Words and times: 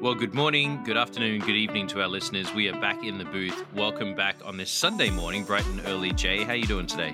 Well, 0.00 0.14
good 0.14 0.32
morning, 0.32 0.82
good 0.82 0.96
afternoon, 0.96 1.40
good 1.40 1.56
evening 1.56 1.86
to 1.88 2.00
our 2.00 2.08
listeners. 2.08 2.54
We 2.54 2.70
are 2.70 2.80
back 2.80 3.04
in 3.04 3.18
the 3.18 3.26
booth. 3.26 3.66
Welcome 3.74 4.14
back 4.14 4.36
on 4.42 4.56
this 4.56 4.70
Sunday 4.70 5.10
morning, 5.10 5.44
bright 5.44 5.66
and 5.66 5.82
early. 5.86 6.10
Jay, 6.12 6.42
how 6.42 6.52
are 6.52 6.56
you 6.56 6.66
doing 6.66 6.86
today? 6.86 7.12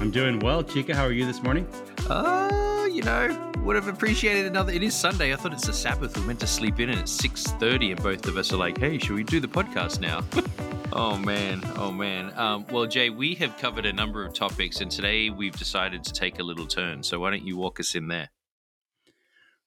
I'm 0.00 0.12
doing 0.12 0.38
well. 0.38 0.62
Chica, 0.62 0.94
how 0.94 1.02
are 1.02 1.10
you 1.10 1.26
this 1.26 1.42
morning? 1.42 1.66
Uh, 2.08 2.86
you 2.92 3.02
know, 3.02 3.52
would 3.64 3.74
have 3.74 3.88
appreciated 3.88 4.46
another. 4.46 4.72
It 4.72 4.84
is 4.84 4.94
Sunday. 4.94 5.32
I 5.32 5.36
thought 5.36 5.52
it's 5.52 5.66
the 5.66 5.72
Sabbath. 5.72 6.16
We're 6.16 6.24
meant 6.24 6.38
to 6.38 6.46
sleep 6.46 6.78
in, 6.78 6.90
and 6.90 7.00
it's 7.00 7.10
six 7.10 7.42
thirty, 7.42 7.90
and 7.90 8.00
both 8.00 8.24
of 8.28 8.36
us 8.36 8.52
are 8.52 8.56
like, 8.56 8.78
"Hey, 8.78 8.98
should 8.98 9.16
we 9.16 9.24
do 9.24 9.40
the 9.40 9.48
podcast 9.48 9.98
now?" 9.98 10.22
oh 10.92 11.18
man, 11.18 11.60
oh 11.74 11.90
man. 11.90 12.32
Um, 12.38 12.64
well, 12.70 12.86
Jay, 12.86 13.10
we 13.10 13.34
have 13.34 13.58
covered 13.58 13.84
a 13.84 13.92
number 13.92 14.24
of 14.24 14.32
topics, 14.32 14.80
and 14.80 14.88
today 14.88 15.28
we've 15.30 15.56
decided 15.56 16.04
to 16.04 16.12
take 16.12 16.38
a 16.38 16.44
little 16.44 16.68
turn. 16.68 17.02
So 17.02 17.18
why 17.18 17.30
don't 17.30 17.44
you 17.44 17.56
walk 17.56 17.80
us 17.80 17.96
in 17.96 18.06
there? 18.06 18.30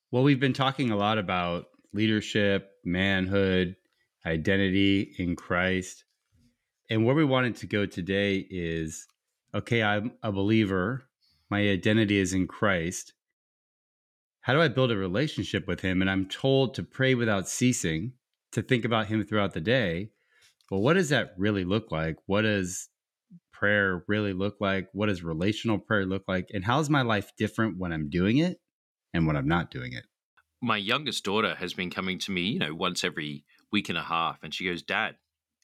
Well, 0.09 0.23
we've 0.23 0.39
been 0.39 0.53
talking 0.53 0.91
a 0.91 0.95
lot 0.95 1.17
about 1.17 1.65
leadership, 1.95 2.71
manhood, 2.83 3.75
identity 4.25 5.15
in 5.17 5.35
Christ. 5.35 6.03
And 6.89 7.05
where 7.05 7.15
we 7.15 7.25
wanted 7.25 7.55
to 7.57 7.67
go 7.67 7.85
today 7.85 8.45
is 8.49 9.07
okay, 9.53 9.81
I'm 9.81 10.11
a 10.21 10.31
believer, 10.31 11.05
my 11.49 11.59
identity 11.69 12.19
is 12.19 12.33
in 12.33 12.45
Christ. 12.47 13.13
How 14.41 14.53
do 14.53 14.61
I 14.61 14.67
build 14.67 14.91
a 14.91 14.97
relationship 14.97 15.67
with 15.67 15.79
Him? 15.79 16.01
And 16.01 16.09
I'm 16.09 16.27
told 16.27 16.75
to 16.75 16.83
pray 16.83 17.15
without 17.15 17.47
ceasing, 17.47 18.13
to 18.51 18.61
think 18.61 18.85
about 18.85 19.07
Him 19.07 19.23
throughout 19.23 19.53
the 19.53 19.61
day. 19.61 20.11
Well, 20.69 20.81
what 20.81 20.93
does 20.93 21.09
that 21.09 21.33
really 21.37 21.63
look 21.63 21.91
like? 21.91 22.17
What 22.25 22.41
does 22.41 22.89
prayer 23.53 24.03
really 24.07 24.33
look 24.33 24.57
like? 24.59 24.89
What 24.91 25.07
does 25.07 25.23
relational 25.23 25.79
prayer 25.79 26.05
look 26.05 26.23
like? 26.27 26.49
And 26.53 26.65
how 26.65 26.79
is 26.79 26.89
my 26.89 27.01
life 27.01 27.31
different 27.37 27.77
when 27.77 27.93
I'm 27.93 28.09
doing 28.09 28.37
it 28.37 28.59
and 29.13 29.25
when 29.25 29.37
I'm 29.37 29.47
not 29.47 29.71
doing 29.71 29.93
it? 29.93 30.05
My 30.65 30.77
youngest 30.77 31.23
daughter 31.23 31.53
has 31.55 31.75
been 31.75 31.91
coming 31.91 32.17
to 32.17 32.31
me, 32.31 32.41
you 32.41 32.59
know, 32.59 32.73
once 32.73 33.03
every 33.03 33.45
week 33.71 33.87
and 33.87 33.97
a 33.97 34.03
half, 34.03 34.39
and 34.43 34.53
she 34.53 34.65
goes, 34.65 34.81
"Dad, 34.81 35.15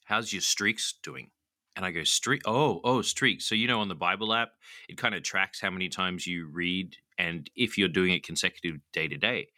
how's 0.04 0.32
your 0.32 0.42
streaks 0.42 0.94
doing?" 1.02 1.30
And 1.74 1.84
I 1.84 1.90
go, 1.90 2.04
"Streak? 2.04 2.42
Oh, 2.46 2.80
oh, 2.84 3.02
streaks." 3.02 3.46
So 3.46 3.56
you 3.56 3.66
know, 3.66 3.80
on 3.80 3.88
the 3.88 3.96
Bible 3.96 4.32
app, 4.32 4.52
it 4.88 4.96
kind 4.96 5.16
of 5.16 5.24
tracks 5.24 5.60
how 5.60 5.70
many 5.70 5.88
times 5.88 6.26
you 6.26 6.46
read 6.46 6.96
and 7.18 7.50
if 7.56 7.76
you're 7.76 7.88
doing 7.88 8.12
it 8.12 8.24
consecutive 8.24 8.80
day 8.92 9.08
to 9.08 9.16
day. 9.16 9.48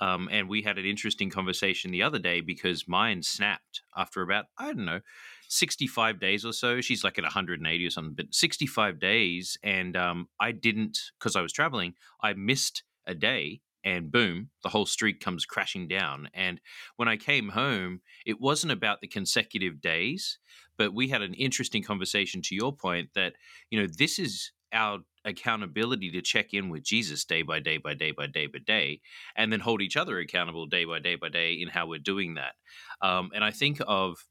Um, 0.00 0.28
and 0.32 0.48
we 0.48 0.62
had 0.62 0.78
an 0.78 0.86
interesting 0.86 1.30
conversation 1.30 1.92
the 1.92 2.02
other 2.02 2.18
day 2.18 2.40
because 2.40 2.88
mine 2.88 3.22
snapped 3.22 3.82
after 3.96 4.22
about 4.22 4.46
I 4.58 4.72
don't 4.72 4.86
know. 4.86 5.00
65 5.48 6.20
days 6.20 6.44
or 6.44 6.52
so. 6.52 6.80
She's 6.80 7.04
like 7.04 7.18
at 7.18 7.24
180 7.24 7.86
or 7.86 7.90
something, 7.90 8.14
but 8.14 8.34
65 8.34 9.00
days. 9.00 9.58
And 9.64 9.96
um, 9.96 10.28
I 10.38 10.52
didn't, 10.52 10.98
because 11.18 11.34
I 11.34 11.42
was 11.42 11.52
traveling, 11.52 11.94
I 12.22 12.34
missed 12.34 12.84
a 13.04 13.14
day 13.16 13.60
and 13.84 14.10
boom, 14.12 14.50
the 14.62 14.68
whole 14.68 14.86
street 14.86 15.20
comes 15.20 15.46
crashing 15.46 15.88
down. 15.88 16.28
And 16.34 16.60
when 16.96 17.08
I 17.08 17.16
came 17.16 17.50
home, 17.50 18.00
it 18.26 18.40
wasn't 18.40 18.72
about 18.72 19.00
the 19.00 19.08
consecutive 19.08 19.80
days, 19.80 20.38
but 20.76 20.94
we 20.94 21.08
had 21.08 21.22
an 21.22 21.34
interesting 21.34 21.82
conversation 21.82 22.42
to 22.42 22.54
your 22.54 22.74
point 22.74 23.10
that, 23.14 23.34
you 23.70 23.80
know, 23.80 23.88
this 23.98 24.18
is 24.18 24.52
our 24.72 24.98
accountability 25.24 26.10
to 26.10 26.22
check 26.22 26.54
in 26.54 26.68
with 26.68 26.82
Jesus 26.82 27.24
day 27.24 27.42
by 27.42 27.60
day 27.60 27.78
by 27.78 27.94
day 27.94 28.12
by 28.12 28.26
day 28.26 28.46
by 28.46 28.58
day, 28.58 29.00
and 29.36 29.52
then 29.52 29.60
hold 29.60 29.82
each 29.82 29.96
other 29.96 30.18
accountable 30.18 30.66
day 30.66 30.84
by 30.84 30.98
day 30.98 31.16
by 31.16 31.28
day 31.28 31.54
in 31.54 31.68
how 31.68 31.86
we're 31.86 31.98
doing 31.98 32.34
that. 32.34 32.54
Um, 33.02 33.30
and 33.34 33.44
I 33.44 33.50
think 33.50 33.80
of, 33.86 34.26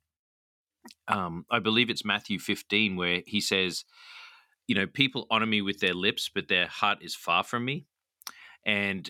um, 1.07 1.45
I 1.51 1.59
believe 1.59 1.89
it's 1.89 2.05
Matthew 2.05 2.39
15, 2.39 2.95
where 2.95 3.21
he 3.25 3.41
says, 3.41 3.83
you 4.67 4.75
know, 4.75 4.87
people 4.87 5.27
honor 5.31 5.45
me 5.45 5.61
with 5.61 5.79
their 5.79 5.93
lips, 5.93 6.29
but 6.33 6.47
their 6.47 6.67
heart 6.67 6.99
is 7.01 7.15
far 7.15 7.43
from 7.43 7.65
me. 7.65 7.85
And 8.65 9.09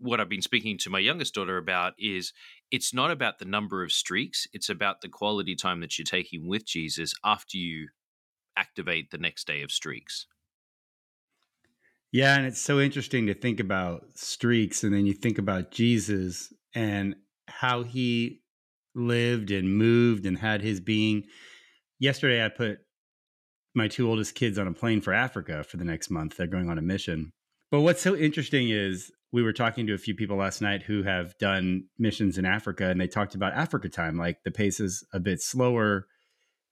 what 0.00 0.20
I've 0.20 0.28
been 0.28 0.42
speaking 0.42 0.78
to 0.78 0.90
my 0.90 0.98
youngest 0.98 1.34
daughter 1.34 1.56
about 1.56 1.94
is 1.98 2.32
it's 2.70 2.94
not 2.94 3.10
about 3.10 3.38
the 3.38 3.44
number 3.44 3.82
of 3.82 3.92
streaks, 3.92 4.46
it's 4.52 4.68
about 4.68 5.00
the 5.00 5.08
quality 5.08 5.54
time 5.54 5.80
that 5.80 5.98
you're 5.98 6.04
taking 6.04 6.48
with 6.48 6.66
Jesus 6.66 7.14
after 7.24 7.56
you 7.56 7.88
activate 8.56 9.10
the 9.10 9.18
next 9.18 9.46
day 9.46 9.62
of 9.62 9.70
streaks. 9.70 10.26
Yeah, 12.10 12.36
and 12.36 12.46
it's 12.46 12.60
so 12.60 12.80
interesting 12.80 13.26
to 13.26 13.34
think 13.34 13.60
about 13.60 14.04
streaks 14.14 14.82
and 14.82 14.94
then 14.94 15.06
you 15.06 15.12
think 15.12 15.38
about 15.38 15.70
Jesus 15.70 16.52
and 16.74 17.16
how 17.48 17.82
he 17.82 18.40
lived 18.94 19.50
and 19.50 19.76
moved 19.76 20.24
and 20.26 20.38
had 20.38 20.62
his 20.62 20.80
being. 20.80 21.24
Yesterday 21.98 22.44
I 22.44 22.48
put 22.48 22.78
my 23.74 23.88
two 23.88 24.08
oldest 24.08 24.34
kids 24.34 24.58
on 24.58 24.66
a 24.66 24.72
plane 24.72 25.00
for 25.00 25.12
Africa 25.12 25.62
for 25.64 25.76
the 25.76 25.84
next 25.84 26.10
month. 26.10 26.36
They're 26.36 26.46
going 26.46 26.70
on 26.70 26.78
a 26.78 26.82
mission. 26.82 27.30
But 27.70 27.82
what's 27.82 28.02
so 28.02 28.16
interesting 28.16 28.70
is 28.70 29.12
we 29.32 29.42
were 29.42 29.52
talking 29.52 29.86
to 29.86 29.94
a 29.94 29.98
few 29.98 30.14
people 30.14 30.36
last 30.36 30.62
night 30.62 30.82
who 30.82 31.02
have 31.02 31.36
done 31.38 31.84
missions 31.98 32.38
in 32.38 32.46
Africa, 32.46 32.88
and 32.88 33.00
they 33.00 33.06
talked 33.06 33.34
about 33.34 33.52
Africa 33.52 33.88
time. 33.88 34.16
Like 34.16 34.42
the 34.44 34.50
pace 34.50 34.80
is 34.80 35.04
a 35.12 35.20
bit 35.20 35.42
slower, 35.42 36.06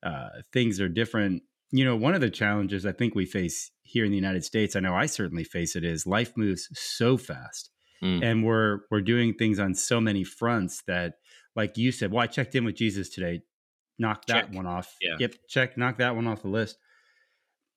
uh, 0.03 0.29
things 0.53 0.81
are 0.81 0.89
different. 0.89 1.43
You 1.71 1.85
know, 1.85 1.97
one 1.97 2.15
of 2.15 2.21
the 2.21 2.31
challenges 2.31 2.87
I 2.87 2.93
think 2.93 3.15
we 3.15 3.27
face 3.27 3.71
here 3.83 4.05
in 4.05 4.11
the 4.11 4.17
United 4.17 4.45
States, 4.45 4.77
I 4.77 4.81
know 4.81 4.95
I 4.95 5.07
certainly 5.07 5.45
face 5.45 5.77
it, 5.77 5.85
is 5.85 6.07
life 6.07 6.33
moves 6.37 6.69
so 6.73 7.17
fast, 7.17 7.71
mm. 8.03 8.25
and 8.25 8.45
we're 8.45 8.81
we're 8.91 9.03
doing 9.03 9.35
things 9.35 9.59
on 9.59 9.75
so 9.75 10.01
many 10.01 10.25
fronts 10.25 10.83
that, 10.87 11.15
like 11.55 11.77
you 11.77 11.93
said, 11.93 12.13
well, 12.13 12.23
I 12.23 12.27
checked 12.27 12.55
in 12.55 12.65
with 12.65 12.77
Jesus 12.77 13.11
today, 13.11 13.43
knock 13.99 14.25
that 14.27 14.47
check. 14.47 14.55
one 14.55 14.67
off. 14.67 14.95
Yeah. 15.01 15.17
Yep, 15.19 15.35
check, 15.49 15.77
knock 15.77 15.99
that 15.99 16.17
one 16.17 16.27
off 16.27 16.43
the 16.43 16.49
list. 16.49 16.79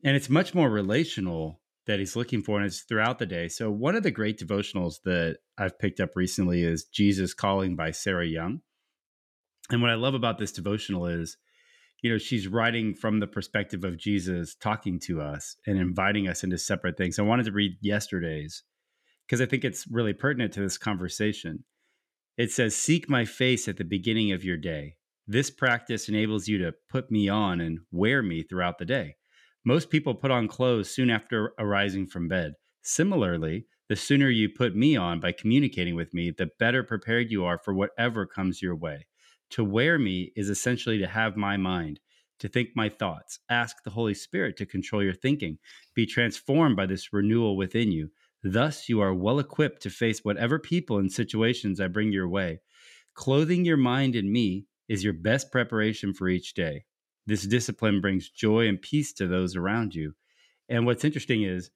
And 0.04 0.16
it's 0.16 0.30
much 0.30 0.56
more 0.56 0.70
relational 0.70 1.59
that 1.90 1.98
he's 1.98 2.16
looking 2.16 2.44
for, 2.44 2.58
and 2.58 2.68
it's 2.68 2.82
throughout 2.82 3.18
the 3.18 3.26
day. 3.26 3.48
So, 3.48 3.72
one 3.72 3.96
of 3.96 4.04
the 4.04 4.12
great 4.12 4.40
devotionals 4.40 5.02
that 5.06 5.38
I've 5.58 5.80
picked 5.80 6.00
up 6.00 6.12
recently 6.16 6.64
is 6.64 6.84
Jesus 6.84 7.34
Calling 7.34 7.76
by 7.76 7.90
Sarah 7.90 8.28
Young. 8.28 8.62
And 9.72 9.82
what 9.82 9.90
I 9.90 9.96
love 9.96 10.14
about 10.14 10.38
this 10.38 10.52
devotional 10.52 11.08
is, 11.08 11.38
you 12.04 12.12
know, 12.12 12.20
she's 12.20 12.48
writing 12.48 12.94
from 12.94 13.20
the 13.20 13.26
perspective 13.26 13.84
of 13.84 13.98
Jesus 13.98 14.54
talking 14.54 15.00
to 15.06 15.20
us 15.20 15.56
and 15.66 15.80
inviting 15.80 16.28
us 16.28 16.44
into 16.44 16.60
separate 16.60 16.96
things. 16.96 17.18
I 17.18 17.24
wanted 17.24 17.48
to 17.48 17.52
read 17.52 17.72
yesterday's 17.82 18.62
because 19.26 19.42
I 19.42 19.48
think 19.48 19.66
it's 19.66 19.88
really 19.90 20.14
pertinent 20.14 20.54
to 20.54 20.62
this 20.62 20.78
conversation. 20.78 21.64
It 22.38 22.52
says, 22.52 22.76
Seek 22.76 23.10
my 23.10 23.26
face 23.26 23.68
at 23.68 23.78
the 23.78 23.84
beginning 23.84 24.32
of 24.32 24.44
your 24.44 24.58
day. 24.58 24.98
This 25.26 25.50
practice 25.50 26.08
enables 26.08 26.48
you 26.48 26.60
to 26.60 26.76
put 26.88 27.10
me 27.10 27.30
on 27.30 27.60
and 27.60 27.80
wear 27.92 28.22
me 28.22 28.44
throughout 28.44 28.78
the 28.78 28.86
day. 28.86 29.16
Most 29.70 29.92
people 29.92 30.16
put 30.16 30.32
on 30.32 30.48
clothes 30.48 30.90
soon 30.90 31.12
after 31.12 31.54
arising 31.60 32.08
from 32.08 32.28
bed. 32.28 32.54
Similarly, 32.82 33.68
the 33.88 33.96
sooner 33.96 34.28
you 34.28 34.50
put 34.50 34.76
me 34.76 34.96
on 34.96 35.20
by 35.20 35.32
communicating 35.32 35.94
with 35.94 36.12
me, 36.12 36.32
the 36.32 36.50
better 36.58 36.82
prepared 36.82 37.30
you 37.30 37.46
are 37.46 37.60
for 37.60 37.76
whatever 37.76 38.26
comes 38.26 38.64
your 38.64 38.76
way. 38.76 39.06
To 39.52 39.64
wear 39.64 40.00
me 40.00 40.32
is 40.36 40.50
essentially 40.50 40.98
to 40.98 41.06
have 41.06 41.38
my 41.38 41.56
mind, 41.56 42.00
to 42.40 42.48
think 42.48 42.70
my 42.74 42.90
thoughts. 42.90 43.42
Ask 43.48 43.84
the 43.84 43.92
Holy 43.92 44.16
Spirit 44.16 44.58
to 44.58 44.66
control 44.66 45.04
your 45.04 45.14
thinking. 45.14 45.60
Be 45.94 46.08
transformed 46.08 46.76
by 46.76 46.88
this 46.88 47.14
renewal 47.14 47.56
within 47.56 47.92
you. 47.92 48.10
Thus, 48.42 48.90
you 48.90 49.02
are 49.02 49.14
well 49.14 49.38
equipped 49.38 49.84
to 49.84 49.92
face 49.92 50.26
whatever 50.26 50.58
people 50.58 50.98
and 50.98 51.12
situations 51.12 51.80
I 51.80 51.90
bring 51.90 52.12
your 52.12 52.28
way. 52.28 52.62
Clothing 53.14 53.66
your 53.66 53.78
mind 53.78 54.16
in 54.16 54.32
me 54.32 54.66
is 54.88 55.04
your 55.04 55.14
best 55.14 55.52
preparation 55.52 56.16
for 56.16 56.28
each 56.28 56.56
day. 56.56 56.86
This 57.30 57.46
discipline 57.46 58.02
brings 58.02 58.28
joy 58.28 58.68
and 58.68 58.82
peace 58.82 59.14
to 59.14 59.28
those 59.28 59.56
around 59.56 59.94
you. 59.94 60.16
And 60.68 60.88
what's 60.88 61.06
interesting 61.06 61.44
is 61.44 61.70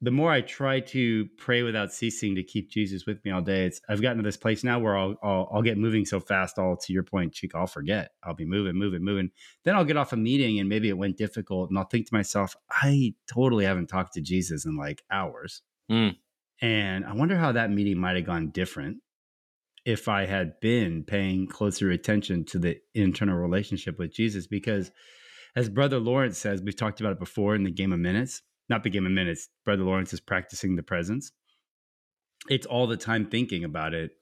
the 0.00 0.10
more 0.10 0.32
I 0.32 0.40
try 0.40 0.80
to 0.80 1.26
pray 1.36 1.62
without 1.62 1.92
ceasing 1.92 2.34
to 2.36 2.42
keep 2.42 2.70
Jesus 2.70 3.04
with 3.04 3.22
me 3.26 3.30
all 3.30 3.42
day, 3.42 3.66
it's 3.66 3.82
I've 3.90 4.00
gotten 4.00 4.16
to 4.16 4.22
this 4.22 4.38
place 4.38 4.64
now 4.64 4.78
where 4.78 4.96
I'll, 4.96 5.16
I'll, 5.22 5.50
I'll 5.52 5.62
get 5.62 5.76
moving 5.76 6.06
so 6.06 6.18
fast. 6.18 6.58
All 6.58 6.78
to 6.78 6.92
your 6.94 7.02
point, 7.02 7.34
Chica, 7.34 7.58
I'll 7.58 7.66
forget. 7.66 8.12
I'll 8.22 8.32
be 8.32 8.46
moving, 8.46 8.74
moving, 8.76 9.04
moving. 9.04 9.32
Then 9.64 9.76
I'll 9.76 9.84
get 9.84 9.98
off 9.98 10.14
a 10.14 10.16
meeting 10.16 10.58
and 10.58 10.66
maybe 10.66 10.88
it 10.88 10.96
went 10.96 11.18
difficult, 11.18 11.68
and 11.68 11.78
I'll 11.78 11.84
think 11.84 12.08
to 12.08 12.14
myself, 12.14 12.56
I 12.70 13.14
totally 13.30 13.66
haven't 13.66 13.88
talked 13.88 14.14
to 14.14 14.22
Jesus 14.22 14.64
in 14.64 14.78
like 14.78 15.02
hours, 15.10 15.60
mm. 15.92 16.16
and 16.62 17.04
I 17.04 17.12
wonder 17.12 17.36
how 17.36 17.52
that 17.52 17.70
meeting 17.70 17.98
might 17.98 18.16
have 18.16 18.24
gone 18.24 18.48
different 18.48 19.02
if 19.84 20.08
I 20.08 20.26
had 20.26 20.58
been 20.60 21.04
paying 21.04 21.46
closer 21.46 21.90
attention 21.90 22.44
to 22.46 22.58
the 22.58 22.78
internal 22.94 23.36
relationship 23.36 23.98
with 23.98 24.14
Jesus. 24.14 24.46
Because 24.46 24.90
as 25.56 25.68
Brother 25.68 25.98
Lawrence 25.98 26.38
says, 26.38 26.62
we've 26.62 26.76
talked 26.76 27.00
about 27.00 27.12
it 27.12 27.18
before 27.18 27.54
in 27.54 27.64
the 27.64 27.70
game 27.70 27.92
of 27.92 27.98
minutes, 27.98 28.42
not 28.68 28.82
the 28.82 28.90
game 28.90 29.06
of 29.06 29.12
minutes, 29.12 29.48
Brother 29.64 29.84
Lawrence 29.84 30.12
is 30.12 30.20
practicing 30.20 30.76
the 30.76 30.82
presence. 30.82 31.32
It's 32.48 32.66
all 32.66 32.86
the 32.86 32.96
time 32.96 33.26
thinking 33.26 33.64
about 33.64 33.94
it. 33.94 34.12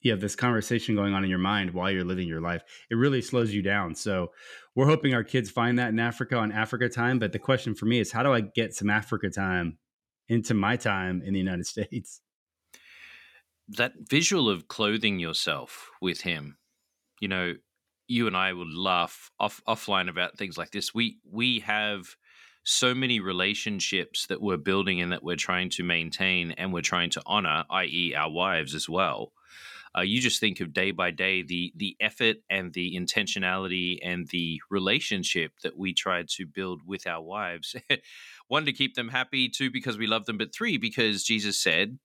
You 0.00 0.10
have 0.10 0.20
this 0.20 0.34
conversation 0.34 0.96
going 0.96 1.14
on 1.14 1.22
in 1.22 1.30
your 1.30 1.38
mind 1.38 1.72
while 1.72 1.90
you're 1.90 2.04
living 2.04 2.26
your 2.26 2.40
life. 2.40 2.62
It 2.90 2.96
really 2.96 3.22
slows 3.22 3.54
you 3.54 3.62
down. 3.62 3.94
So 3.94 4.32
we're 4.74 4.86
hoping 4.86 5.14
our 5.14 5.22
kids 5.22 5.50
find 5.50 5.78
that 5.78 5.90
in 5.90 6.00
Africa 6.00 6.36
on 6.36 6.50
Africa 6.50 6.88
time. 6.88 7.20
But 7.20 7.30
the 7.30 7.38
question 7.38 7.76
for 7.76 7.86
me 7.86 8.00
is 8.00 8.10
how 8.10 8.24
do 8.24 8.32
I 8.32 8.40
get 8.40 8.74
some 8.74 8.90
Africa 8.90 9.30
time 9.30 9.78
into 10.28 10.54
my 10.54 10.76
time 10.76 11.22
in 11.24 11.32
the 11.32 11.38
United 11.38 11.66
States? 11.68 12.20
That 13.76 13.92
visual 14.08 14.48
of 14.48 14.68
clothing 14.68 15.18
yourself 15.18 15.90
with 16.00 16.22
him, 16.22 16.56
you 17.20 17.28
know, 17.28 17.54
you 18.08 18.26
and 18.26 18.36
I 18.36 18.52
would 18.52 18.72
laugh 18.74 19.30
off 19.38 19.62
offline 19.66 20.08
about 20.08 20.36
things 20.36 20.58
like 20.58 20.70
this. 20.70 20.94
We 20.94 21.18
we 21.30 21.60
have 21.60 22.16
so 22.64 22.94
many 22.94 23.20
relationships 23.20 24.26
that 24.26 24.40
we're 24.40 24.56
building 24.56 25.00
and 25.00 25.12
that 25.12 25.24
we're 25.24 25.36
trying 25.36 25.68
to 25.70 25.82
maintain 25.82 26.52
and 26.52 26.72
we're 26.72 26.80
trying 26.80 27.10
to 27.10 27.22
honor, 27.26 27.64
i.e., 27.70 28.14
our 28.16 28.30
wives 28.30 28.74
as 28.74 28.88
well. 28.88 29.32
Uh, 29.96 30.02
you 30.02 30.20
just 30.20 30.40
think 30.40 30.60
of 30.60 30.72
day 30.72 30.90
by 30.90 31.10
day 31.10 31.42
the 31.42 31.72
the 31.76 31.96
effort 32.00 32.36
and 32.48 32.72
the 32.72 32.96
intentionality 32.96 33.98
and 34.02 34.28
the 34.28 34.60
relationship 34.70 35.52
that 35.62 35.76
we 35.76 35.92
try 35.92 36.24
to 36.26 36.46
build 36.46 36.80
with 36.86 37.06
our 37.06 37.22
wives. 37.22 37.76
One 38.48 38.64
to 38.64 38.72
keep 38.72 38.94
them 38.94 39.08
happy, 39.08 39.48
two 39.48 39.70
because 39.70 39.98
we 39.98 40.06
love 40.06 40.26
them, 40.26 40.38
but 40.38 40.54
three 40.54 40.78
because 40.78 41.24
Jesus 41.24 41.58
said, 41.58 41.98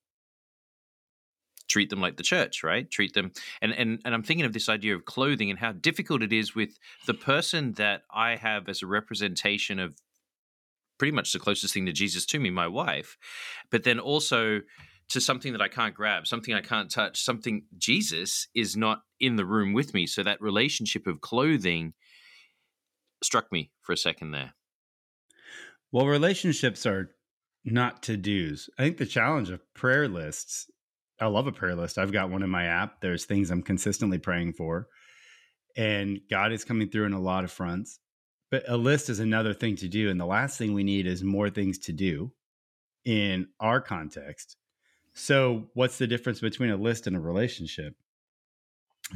treat 1.68 1.90
them 1.90 2.02
like 2.02 2.18
the 2.18 2.24
church, 2.24 2.64
right? 2.64 2.90
Treat 2.90 3.14
them 3.14 3.32
and 3.62 3.74
and 3.74 4.00
and 4.06 4.14
I'm 4.14 4.24
thinking 4.24 4.46
of 4.46 4.54
this 4.54 4.70
idea 4.70 4.96
of 4.96 5.06
clothing 5.06 5.50
and 5.50 5.60
how 5.60 5.72
difficult 5.72 6.22
it 6.24 6.34
is 6.34 6.56
with 6.56 6.78
the 7.06 7.14
person 7.14 7.74
that 7.74 8.04
I 8.12 8.36
have 8.36 8.70
as 8.70 8.82
a 8.82 8.88
representation 8.88 9.80
of 9.80 9.96
pretty 10.98 11.12
much 11.12 11.32
the 11.32 11.40
closest 11.40 11.74
thing 11.74 11.86
to 11.86 11.92
Jesus 11.92 12.26
to 12.26 12.40
me, 12.40 12.50
my 12.50 12.68
wife, 12.68 13.18
but 13.70 13.84
then 13.84 14.00
also 14.00 14.62
to 15.10 15.22
something 15.22 15.54
that 15.54 15.62
I 15.62 15.68
can't 15.68 15.96
grab, 15.96 16.28
something 16.28 16.54
I 16.54 16.62
can't 16.62 16.92
touch, 16.92 17.22
something 17.22 17.64
Jesus 17.78 18.48
is 18.54 18.76
not 18.76 19.04
in 19.20 19.36
the 19.38 19.46
room 19.46 19.74
with 19.74 19.94
me. 19.94 20.06
So 20.06 20.24
that 20.24 20.42
relationship 20.42 21.08
of 21.08 21.22
clothing 21.22 21.94
struck 23.24 23.52
me 23.52 23.72
for 23.82 23.94
a 23.94 23.98
second 23.98 24.32
there. 24.32 24.54
Well, 25.92 26.08
relationships 26.08 26.86
are 26.86 27.12
not 27.64 28.04
to 28.04 28.18
dos. 28.18 28.70
I 28.78 28.84
think 28.84 28.98
the 28.98 29.06
challenge 29.06 29.50
of 29.50 29.62
prayer 29.74 30.08
lists, 30.08 30.70
I 31.20 31.28
love 31.28 31.48
a 31.48 31.52
prayer 31.52 31.76
list. 31.76 31.98
I've 31.98 32.12
got 32.12 32.30
one 32.30 32.44
in 32.44 32.50
my 32.50 32.66
app. 32.66 33.02
There's 33.02 33.26
things 33.26 33.50
I'm 33.50 33.64
consistently 33.64 34.20
praying 34.20 34.54
for. 34.54 34.88
And 35.76 36.20
God 36.30 36.52
is 36.52 36.64
coming 36.64 36.90
through 36.90 37.06
in 37.06 37.14
a 37.14 37.22
lot 37.22 37.44
of 37.44 37.52
fronts. 37.52 38.00
But 38.50 38.64
a 38.68 38.78
list 38.78 39.10
is 39.10 39.20
another 39.20 39.54
thing 39.54 39.76
to 39.78 39.88
do. 39.88 40.10
And 40.10 40.20
the 40.20 40.26
last 40.26 40.58
thing 40.58 40.74
we 40.74 40.84
need 40.84 41.06
is 41.06 41.24
more 41.24 41.50
things 41.50 41.78
to 41.80 41.92
do 41.92 42.32
in 43.04 43.48
our 43.60 43.82
context. 43.82 44.58
So, 45.14 45.66
what's 45.74 45.98
the 45.98 46.08
difference 46.08 46.40
between 46.40 46.70
a 46.70 46.78
list 46.78 47.08
and 47.08 47.16
a 47.16 47.20
relationship? 47.20 47.96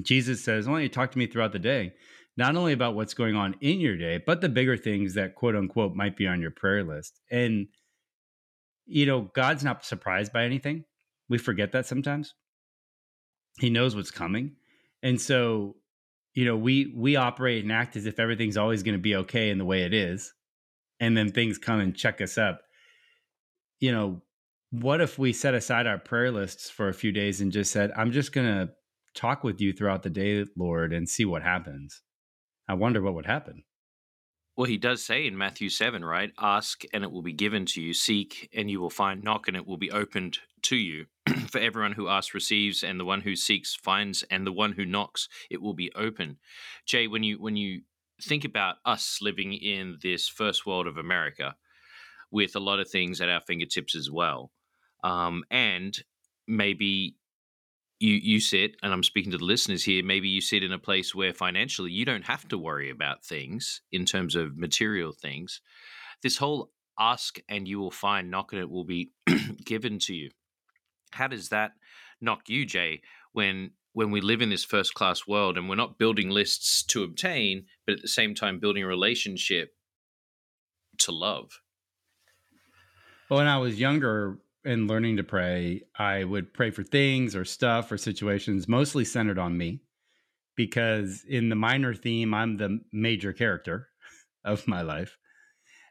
Jesus 0.01 0.44
says, 0.44 0.65
don't 0.65 0.81
you 0.81 0.89
talk 0.89 1.12
to 1.12 1.19
me 1.19 1.27
throughout 1.27 1.51
the 1.51 1.59
day? 1.59 1.94
Not 2.38 2.56
only 2.56 2.74
about 2.74 2.95
what's 2.95 3.13
going 3.13 3.36
on 3.36 3.56
in 3.62 3.80
your 3.80 3.98
day, 3.98 4.19
but 4.25 4.42
the 4.42 4.50
bigger 4.50 4.77
things 4.77 5.13
that 5.15 5.36
quote 5.36 5.56
unquote 5.56 5.94
might 5.94 6.15
be 6.15 6.27
on 6.27 6.42
your 6.42 6.51
prayer 6.51 6.83
list. 6.83 7.19
And, 7.30 7.68
you 8.86 9.06
know, 9.06 9.30
God's 9.36 9.63
not 9.63 9.86
surprised 9.86 10.31
by 10.31 10.45
anything. 10.45 10.86
We 11.31 11.39
forget 11.39 11.72
that 11.72 11.88
sometimes. 11.88 12.36
He 13.57 13.72
knows 13.72 13.95
what's 13.95 14.12
coming. 14.12 14.57
And 15.01 15.19
so 15.19 15.78
you 16.33 16.45
know 16.45 16.56
we 16.56 16.94
we 16.95 17.16
operate 17.16 17.63
and 17.63 17.72
act 17.72 17.95
as 17.95 18.06
if 18.06 18.19
everything's 18.19 18.57
always 18.57 18.83
going 18.83 18.95
to 18.95 19.01
be 19.01 19.16
okay 19.16 19.50
in 19.50 19.57
the 19.57 19.66
way 19.66 19.83
it 19.83 19.94
is 19.94 20.33
and 21.00 21.16
then 21.18 21.31
things 21.31 21.57
come 21.57 21.80
and 21.80 21.95
check 21.95 22.22
us 22.22 22.38
up 22.38 22.62
you 23.80 23.92
know 23.92 24.22
what 24.72 25.01
if 25.01 25.19
we 25.19 25.33
set 25.33 25.54
aside 25.54 25.88
our 25.88 25.98
prayer 25.98 26.31
lists 26.31 26.69
for 26.69 26.88
a 26.88 26.94
few 26.94 27.12
days 27.12 27.42
and 27.42 27.51
just 27.51 27.72
said 27.72 27.92
i'm 27.95 28.12
just 28.12 28.31
going 28.31 28.48
to 28.48 28.72
talk 29.13 29.44
with 29.44 29.60
you 29.60 29.74
throughout 29.74 30.04
the 30.04 30.10
day 30.10 30.45
lord 30.56 30.94
and 30.94 31.10
see 31.10 31.25
what 31.25 31.44
happens 31.44 32.01
i 32.68 32.74
wonder 32.74 33.01
what 33.01 33.13
would 33.13 33.25
happen 33.25 33.63
well, 34.62 34.69
he 34.69 34.78
does 34.78 35.04
say 35.04 35.25
in 35.25 35.36
Matthew 35.36 35.69
7, 35.69 36.06
right? 36.06 36.31
Ask 36.40 36.84
and 36.94 37.04
it 37.04 37.12
will 37.12 37.24
be 37.24 37.34
given 37.34 37.66
to 37.66 37.81
you. 37.81 37.96
Seek 37.96 38.48
and 38.54 38.69
you 38.69 38.80
will 38.80 38.92
find. 38.92 39.24
Knock 39.24 39.48
and 39.48 39.58
it 39.58 39.66
will 39.66 39.80
be 39.80 39.90
opened 39.90 40.38
to 40.62 40.75
you. 40.75 41.08
For 41.48 41.58
everyone 41.58 41.94
who 41.94 42.08
asks 42.08 42.36
receives, 42.36 42.84
and 42.84 43.00
the 43.00 43.04
one 43.04 43.22
who 43.22 43.36
seeks 43.36 43.75
finds, 43.75 44.22
and 44.30 44.46
the 44.46 44.52
one 44.52 44.74
who 44.74 44.86
knocks 44.86 45.28
it 45.50 45.63
will 45.63 45.74
be 45.74 45.92
open. 45.96 46.38
Jay, 46.86 47.08
when 47.08 47.24
you 47.24 47.42
when 47.42 47.56
you 47.56 47.81
think 48.22 48.46
about 48.46 48.75
us 48.86 49.18
living 49.19 49.52
in 49.52 49.98
this 50.04 50.28
first 50.28 50.63
world 50.68 50.86
of 50.86 50.98
America, 50.98 51.56
with 52.30 52.56
a 52.56 52.60
lot 52.60 52.80
of 52.80 52.88
things 52.88 53.19
at 53.19 53.30
our 53.30 53.42
fingertips 53.42 53.96
as 53.96 54.12
well, 54.12 54.52
um, 55.04 55.44
and 55.50 56.04
maybe 56.48 57.16
you 58.01 58.15
you 58.15 58.39
sit 58.39 58.75
and 58.81 58.92
i'm 58.92 59.03
speaking 59.03 59.31
to 59.31 59.38
the 59.38 59.45
listeners 59.45 59.83
here 59.83 60.03
maybe 60.03 60.27
you 60.27 60.42
sit 60.42 60.63
in 60.63 60.71
a 60.71 60.80
place 60.80 61.13
where 61.13 61.33
financially 61.33 61.92
you 61.92 62.03
don't 62.03 62.25
have 62.25 62.48
to 62.48 62.57
worry 62.57 62.89
about 62.89 63.24
things 63.24 63.81
in 63.92 64.06
terms 64.06 64.36
of 64.36 64.57
material 64.57 65.12
things 65.12 65.62
this 66.21 66.38
whole 66.38 66.71
ask 67.00 67.39
and 67.50 67.68
you 67.68 67.80
will 67.80 67.92
find 67.92 68.30
knock 68.30 68.53
and 68.53 68.62
it 68.62 68.69
will 68.69 68.86
be 68.86 69.12
given 69.65 70.00
to 70.00 70.13
you. 70.13 70.30
How 71.12 71.27
does 71.27 71.50
that 71.50 71.71
knock 72.21 72.48
you 72.48 72.65
jay 72.65 73.01
when 73.33 73.71
when 73.94 74.12
we 74.12 74.21
live 74.21 74.42
in 74.42 74.50
this 74.50 74.63
first 74.63 74.94
class 74.94 75.27
world 75.27 75.57
and 75.57 75.68
we're 75.68 75.75
not 75.75 75.98
building 75.98 76.30
lists 76.30 76.83
to 76.83 77.03
obtain 77.03 77.65
but 77.86 77.95
at 77.95 78.01
the 78.01 78.07
same 78.07 78.36
time 78.36 78.59
building 78.59 78.83
a 78.83 78.88
relationship 78.88 79.74
to 81.00 81.12
love? 81.12 81.59
Well 83.30 83.39
when 83.39 83.48
i 83.48 83.57
was 83.57 83.80
younger 83.80 84.38
in 84.63 84.88
learning 84.88 85.18
to 85.18 85.24
pray, 85.24 85.81
I 85.98 86.24
would 86.24 86.54
pray 86.54 86.72
for 86.72 86.84
things 86.84 87.36
or 87.36 87.46
stuff 87.46 87.92
or 87.92 87.98
situations 87.98 88.68
mostly 88.68 89.06
centered 89.06 89.40
on 89.40 89.58
me 89.58 89.81
because 90.56 91.24
in 91.28 91.50
the 91.50 91.56
minor 91.56 91.94
theme, 91.94 92.34
I'm 92.34 92.58
the 92.58 92.80
major 92.92 93.34
character 93.34 93.90
of 94.46 94.68
my 94.68 94.81
life. 94.81 95.18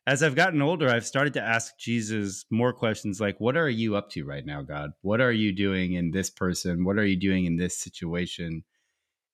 As 0.07 0.23
I've 0.23 0.35
gotten 0.35 0.63
older, 0.63 0.89
I've 0.89 1.07
started 1.07 1.35
to 1.35 1.43
ask 1.43 1.79
Jesus 1.79 2.45
more 2.51 2.73
questions 2.73 3.21
like, 3.21 3.39
What 3.39 3.57
are 3.57 3.69
you 3.69 3.97
up 3.97 4.11
to 4.11 4.25
right 4.25 4.45
now, 4.45 4.63
God? 4.63 4.91
What 5.03 5.21
are 5.21 5.33
you 5.33 5.53
doing 5.53 5.93
in 5.93 6.11
this 6.11 6.31
person? 6.31 6.85
What 6.85 6.97
are 6.97 7.05
you 7.05 7.17
doing 7.17 7.45
in 7.45 7.57
this 7.57 7.79
situation? 7.79 8.65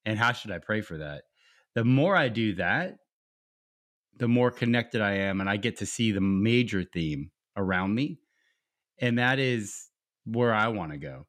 And 0.04 0.18
how 0.18 0.32
should 0.32 0.50
I 0.50 0.58
pray 0.58 0.80
for 0.80 0.98
that? 0.98 1.22
The 1.74 1.84
more 1.84 2.16
I 2.16 2.28
do 2.28 2.54
that, 2.56 2.96
the 4.16 4.28
more 4.28 4.50
connected 4.50 5.00
I 5.00 5.12
am, 5.12 5.40
and 5.40 5.48
I 5.48 5.56
get 5.56 5.78
to 5.78 5.86
see 5.86 6.10
the 6.10 6.20
major 6.20 6.84
theme 6.84 7.30
around 7.56 7.94
me 7.94 8.18
and 9.00 9.18
that 9.18 9.38
is 9.38 9.88
where 10.24 10.54
I 10.54 10.68
want 10.68 10.92
to 10.92 10.98
go. 10.98 11.26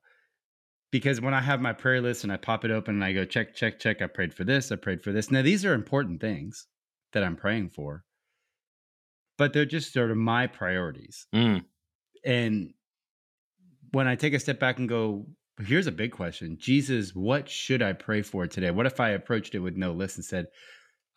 Because 0.91 1.19
when 1.19 1.33
I 1.33 1.41
have 1.41 1.59
my 1.59 1.73
prayer 1.73 2.01
list 2.01 2.23
and 2.23 2.31
I 2.31 2.37
pop 2.37 2.63
it 2.63 2.71
open 2.71 2.95
and 2.95 3.03
I 3.03 3.11
go 3.13 3.25
check, 3.25 3.53
check, 3.53 3.79
check, 3.79 4.01
I 4.01 4.07
prayed 4.07 4.33
for 4.33 4.43
this, 4.43 4.71
I 4.71 4.77
prayed 4.77 5.03
for 5.03 5.11
this. 5.11 5.29
Now, 5.29 5.41
these 5.41 5.65
are 5.65 5.73
important 5.73 6.21
things 6.21 6.67
that 7.13 7.23
I'm 7.23 7.35
praying 7.35 7.69
for, 7.69 8.03
but 9.37 9.53
they're 9.53 9.65
just 9.65 9.93
sort 9.93 10.11
of 10.11 10.17
my 10.17 10.47
priorities. 10.47 11.27
Mm. 11.35 11.65
And 12.25 12.73
when 13.91 14.07
I 14.07 14.15
take 14.15 14.33
a 14.33 14.39
step 14.39 14.59
back 14.59 14.79
and 14.79 14.87
go, 14.87 15.27
here's 15.59 15.87
a 15.87 15.91
big 15.91 16.11
question 16.11 16.57
Jesus, 16.59 17.13
what 17.13 17.49
should 17.49 17.81
I 17.81 17.93
pray 17.93 18.21
for 18.21 18.47
today? 18.47 18.71
What 18.71 18.85
if 18.85 18.99
I 18.99 19.09
approached 19.09 19.55
it 19.55 19.59
with 19.59 19.75
no 19.75 19.91
list 19.91 20.17
and 20.17 20.25
said, 20.25 20.47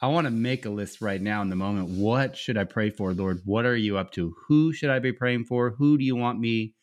I 0.02 0.08
want 0.08 0.26
to 0.26 0.30
make 0.30 0.64
a 0.64 0.70
list 0.70 1.02
right 1.02 1.20
now 1.20 1.42
in 1.42 1.50
the 1.50 1.56
moment. 1.56 1.90
What 1.90 2.36
should 2.36 2.56
I 2.56 2.64
pray 2.64 2.88
for, 2.88 3.12
Lord? 3.12 3.42
What 3.44 3.66
are 3.66 3.76
you 3.76 3.98
up 3.98 4.12
to? 4.12 4.34
Who 4.48 4.72
should 4.72 4.88
I 4.88 4.98
be 4.98 5.12
praying 5.12 5.44
for? 5.44 5.70
Who 5.70 5.98
do 5.98 6.04
you 6.04 6.16
want 6.16 6.40
me 6.40 6.74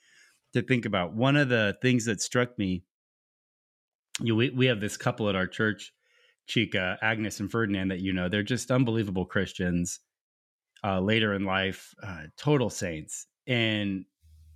to 0.53 0.61
think 0.61 0.85
about? 0.85 1.13
One 1.13 1.35
of 1.35 1.49
the 1.49 1.75
things 1.81 2.05
that 2.05 2.21
struck 2.21 2.57
me, 2.59 2.83
you 4.21 4.33
know, 4.33 4.35
we, 4.35 4.49
we 4.51 4.65
have 4.67 4.79
this 4.79 4.97
couple 4.97 5.29
at 5.29 5.35
our 5.35 5.47
church, 5.47 5.93
Chica, 6.45 6.99
Agnes, 7.01 7.39
and 7.39 7.49
Ferdinand, 7.49 7.87
that 7.89 8.01
you 8.01 8.13
know, 8.13 8.29
they're 8.29 8.43
just 8.43 8.69
unbelievable 8.69 9.25
Christians 9.25 9.99
uh, 10.83 10.99
later 10.99 11.33
in 11.33 11.43
life, 11.43 11.93
uh, 12.03 12.23
total 12.37 12.69
saints. 12.69 13.25
And 13.47 14.05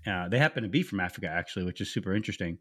uh, 0.06 0.30
they 0.30 0.38
happen 0.38 0.62
to 0.62 0.70
be 0.70 0.84
from 0.84 1.00
Africa, 1.00 1.28
actually, 1.28 1.66
which 1.66 1.82
is 1.82 1.92
super 1.92 2.14
interesting. 2.14 2.60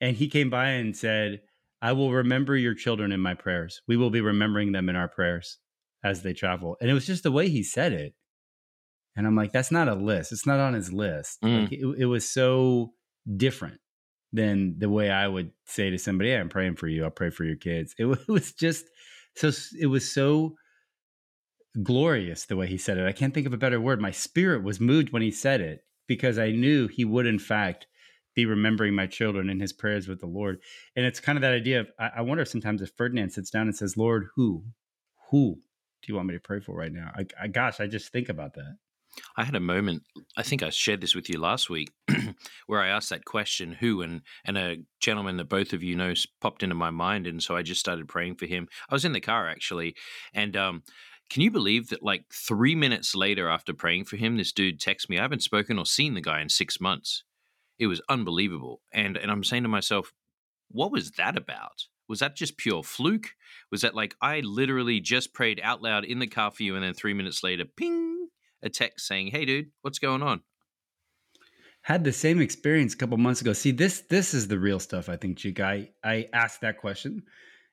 And 0.00 0.14
he 0.14 0.28
came 0.28 0.50
by 0.50 0.68
and 0.70 0.94
said, 0.94 1.40
I 1.80 1.92
will 1.92 2.12
remember 2.12 2.56
your 2.56 2.74
children 2.74 3.12
in 3.12 3.20
my 3.20 3.34
prayers. 3.34 3.82
We 3.86 3.96
will 3.96 4.10
be 4.10 4.20
remembering 4.20 4.72
them 4.72 4.88
in 4.88 4.96
our 4.96 5.08
prayers 5.08 5.58
as 6.02 6.22
they 6.22 6.32
travel. 6.32 6.76
And 6.80 6.90
it 6.90 6.94
was 6.94 7.06
just 7.06 7.22
the 7.22 7.32
way 7.32 7.48
he 7.48 7.62
said 7.62 7.92
it. 7.92 8.14
And 9.16 9.26
I'm 9.26 9.36
like, 9.36 9.52
that's 9.52 9.72
not 9.72 9.88
a 9.88 9.94
list. 9.94 10.32
It's 10.32 10.46
not 10.46 10.60
on 10.60 10.74
his 10.74 10.92
list. 10.92 11.40
Mm. 11.42 11.62
Like 11.62 11.72
it, 11.72 12.02
it, 12.02 12.06
was 12.06 12.28
so 12.28 12.92
different 13.36 13.80
than 14.32 14.78
the 14.78 14.88
way 14.88 15.10
I 15.10 15.26
would 15.26 15.50
say 15.66 15.90
to 15.90 15.98
somebody, 15.98 16.30
yeah, 16.30 16.40
I'm 16.40 16.48
praying 16.48 16.76
for 16.76 16.86
you. 16.86 17.04
I'll 17.04 17.10
pray 17.10 17.30
for 17.30 17.44
your 17.44 17.56
kids. 17.56 17.94
It, 17.98 18.06
it 18.28 18.28
was 18.28 18.52
just 18.52 18.84
so, 19.36 19.50
it 19.80 19.86
was 19.86 20.12
so 20.12 20.54
glorious 21.82 22.46
the 22.46 22.56
way 22.56 22.66
he 22.66 22.78
said 22.78 22.98
it. 22.98 23.06
I 23.06 23.12
can't 23.12 23.34
think 23.34 23.46
of 23.46 23.52
a 23.52 23.58
better 23.58 23.80
word. 23.80 24.00
My 24.00 24.10
spirit 24.10 24.62
was 24.62 24.80
moved 24.80 25.12
when 25.12 25.22
he 25.22 25.30
said 25.30 25.60
it 25.60 25.80
because 26.06 26.38
I 26.38 26.50
knew 26.50 26.88
he 26.88 27.04
would, 27.04 27.26
in 27.26 27.38
fact, 27.38 27.86
be 28.38 28.46
remembering 28.46 28.94
my 28.94 29.08
children 29.08 29.50
in 29.50 29.58
his 29.58 29.72
prayers 29.72 30.06
with 30.06 30.20
the 30.20 30.26
Lord. 30.26 30.60
And 30.94 31.04
it's 31.04 31.18
kind 31.18 31.36
of 31.36 31.42
that 31.42 31.54
idea 31.54 31.80
of 31.80 31.90
I, 31.98 32.10
I 32.18 32.20
wonder 32.20 32.44
sometimes 32.44 32.80
if 32.80 32.92
Ferdinand 32.96 33.30
sits 33.30 33.50
down 33.50 33.66
and 33.66 33.74
says, 33.74 33.96
Lord, 33.96 34.28
who, 34.36 34.62
who 35.32 35.56
do 35.56 36.12
you 36.12 36.14
want 36.14 36.28
me 36.28 36.34
to 36.34 36.40
pray 36.40 36.60
for 36.60 36.76
right 36.76 36.92
now? 36.92 37.10
I, 37.16 37.26
I 37.42 37.48
gosh, 37.48 37.80
I 37.80 37.88
just 37.88 38.12
think 38.12 38.28
about 38.28 38.54
that. 38.54 38.76
I 39.36 39.42
had 39.42 39.56
a 39.56 39.60
moment. 39.60 40.04
I 40.36 40.44
think 40.44 40.62
I 40.62 40.70
shared 40.70 41.00
this 41.00 41.16
with 41.16 41.28
you 41.28 41.40
last 41.40 41.68
week, 41.68 41.90
where 42.68 42.80
I 42.80 42.86
asked 42.88 43.10
that 43.10 43.24
question, 43.24 43.72
"Who?" 43.72 44.02
and 44.02 44.20
and 44.44 44.56
a 44.56 44.76
gentleman 45.00 45.38
that 45.38 45.48
both 45.48 45.72
of 45.72 45.82
you 45.82 45.96
know 45.96 46.12
popped 46.40 46.62
into 46.62 46.76
my 46.76 46.90
mind, 46.90 47.26
and 47.26 47.42
so 47.42 47.56
I 47.56 47.62
just 47.62 47.80
started 47.80 48.06
praying 48.06 48.36
for 48.36 48.46
him. 48.46 48.68
I 48.88 48.94
was 48.94 49.04
in 49.04 49.14
the 49.14 49.20
car 49.20 49.48
actually, 49.48 49.96
and 50.32 50.56
um, 50.56 50.82
can 51.30 51.42
you 51.42 51.50
believe 51.50 51.88
that? 51.88 52.02
Like 52.02 52.26
three 52.32 52.76
minutes 52.76 53.16
later, 53.16 53.48
after 53.48 53.74
praying 53.74 54.04
for 54.04 54.16
him, 54.16 54.36
this 54.36 54.52
dude 54.52 54.78
texts 54.78 55.10
me. 55.10 55.18
I 55.18 55.22
haven't 55.22 55.42
spoken 55.42 55.78
or 55.78 55.86
seen 55.86 56.14
the 56.14 56.20
guy 56.20 56.40
in 56.40 56.48
six 56.48 56.80
months, 56.80 57.24
it 57.78 57.86
was 57.86 58.00
unbelievable. 58.08 58.80
And 58.92 59.16
and 59.16 59.30
I'm 59.30 59.44
saying 59.44 59.62
to 59.64 59.68
myself, 59.68 60.12
what 60.68 60.92
was 60.92 61.12
that 61.12 61.36
about? 61.36 61.84
Was 62.08 62.20
that 62.20 62.36
just 62.36 62.56
pure 62.56 62.82
fluke? 62.82 63.34
Was 63.70 63.82
that 63.82 63.94
like 63.94 64.16
I 64.20 64.40
literally 64.40 65.00
just 65.00 65.34
prayed 65.34 65.60
out 65.62 65.82
loud 65.82 66.04
in 66.04 66.18
the 66.18 66.26
car 66.26 66.50
for 66.50 66.62
you, 66.62 66.74
and 66.74 66.84
then 66.84 66.94
three 66.94 67.14
minutes 67.14 67.42
later, 67.42 67.64
ping, 67.64 68.28
a 68.62 68.68
text 68.70 69.06
saying, 69.06 69.28
"Hey, 69.28 69.44
dude, 69.44 69.70
what's 69.82 69.98
going 69.98 70.22
on?" 70.22 70.42
had 71.82 72.04
the 72.04 72.12
same 72.12 72.40
experience 72.40 72.92
a 72.92 72.96
couple 72.96 73.16
months 73.16 73.40
ago. 73.40 73.52
See, 73.52 73.70
this 73.70 74.00
this 74.10 74.34
is 74.34 74.48
the 74.48 74.58
real 74.58 74.80
stuff. 74.80 75.08
I 75.08 75.16
think, 75.16 75.38
Chica. 75.38 75.64
I 75.64 75.90
I 76.04 76.28
asked 76.32 76.60
that 76.62 76.78
question, 76.78 77.22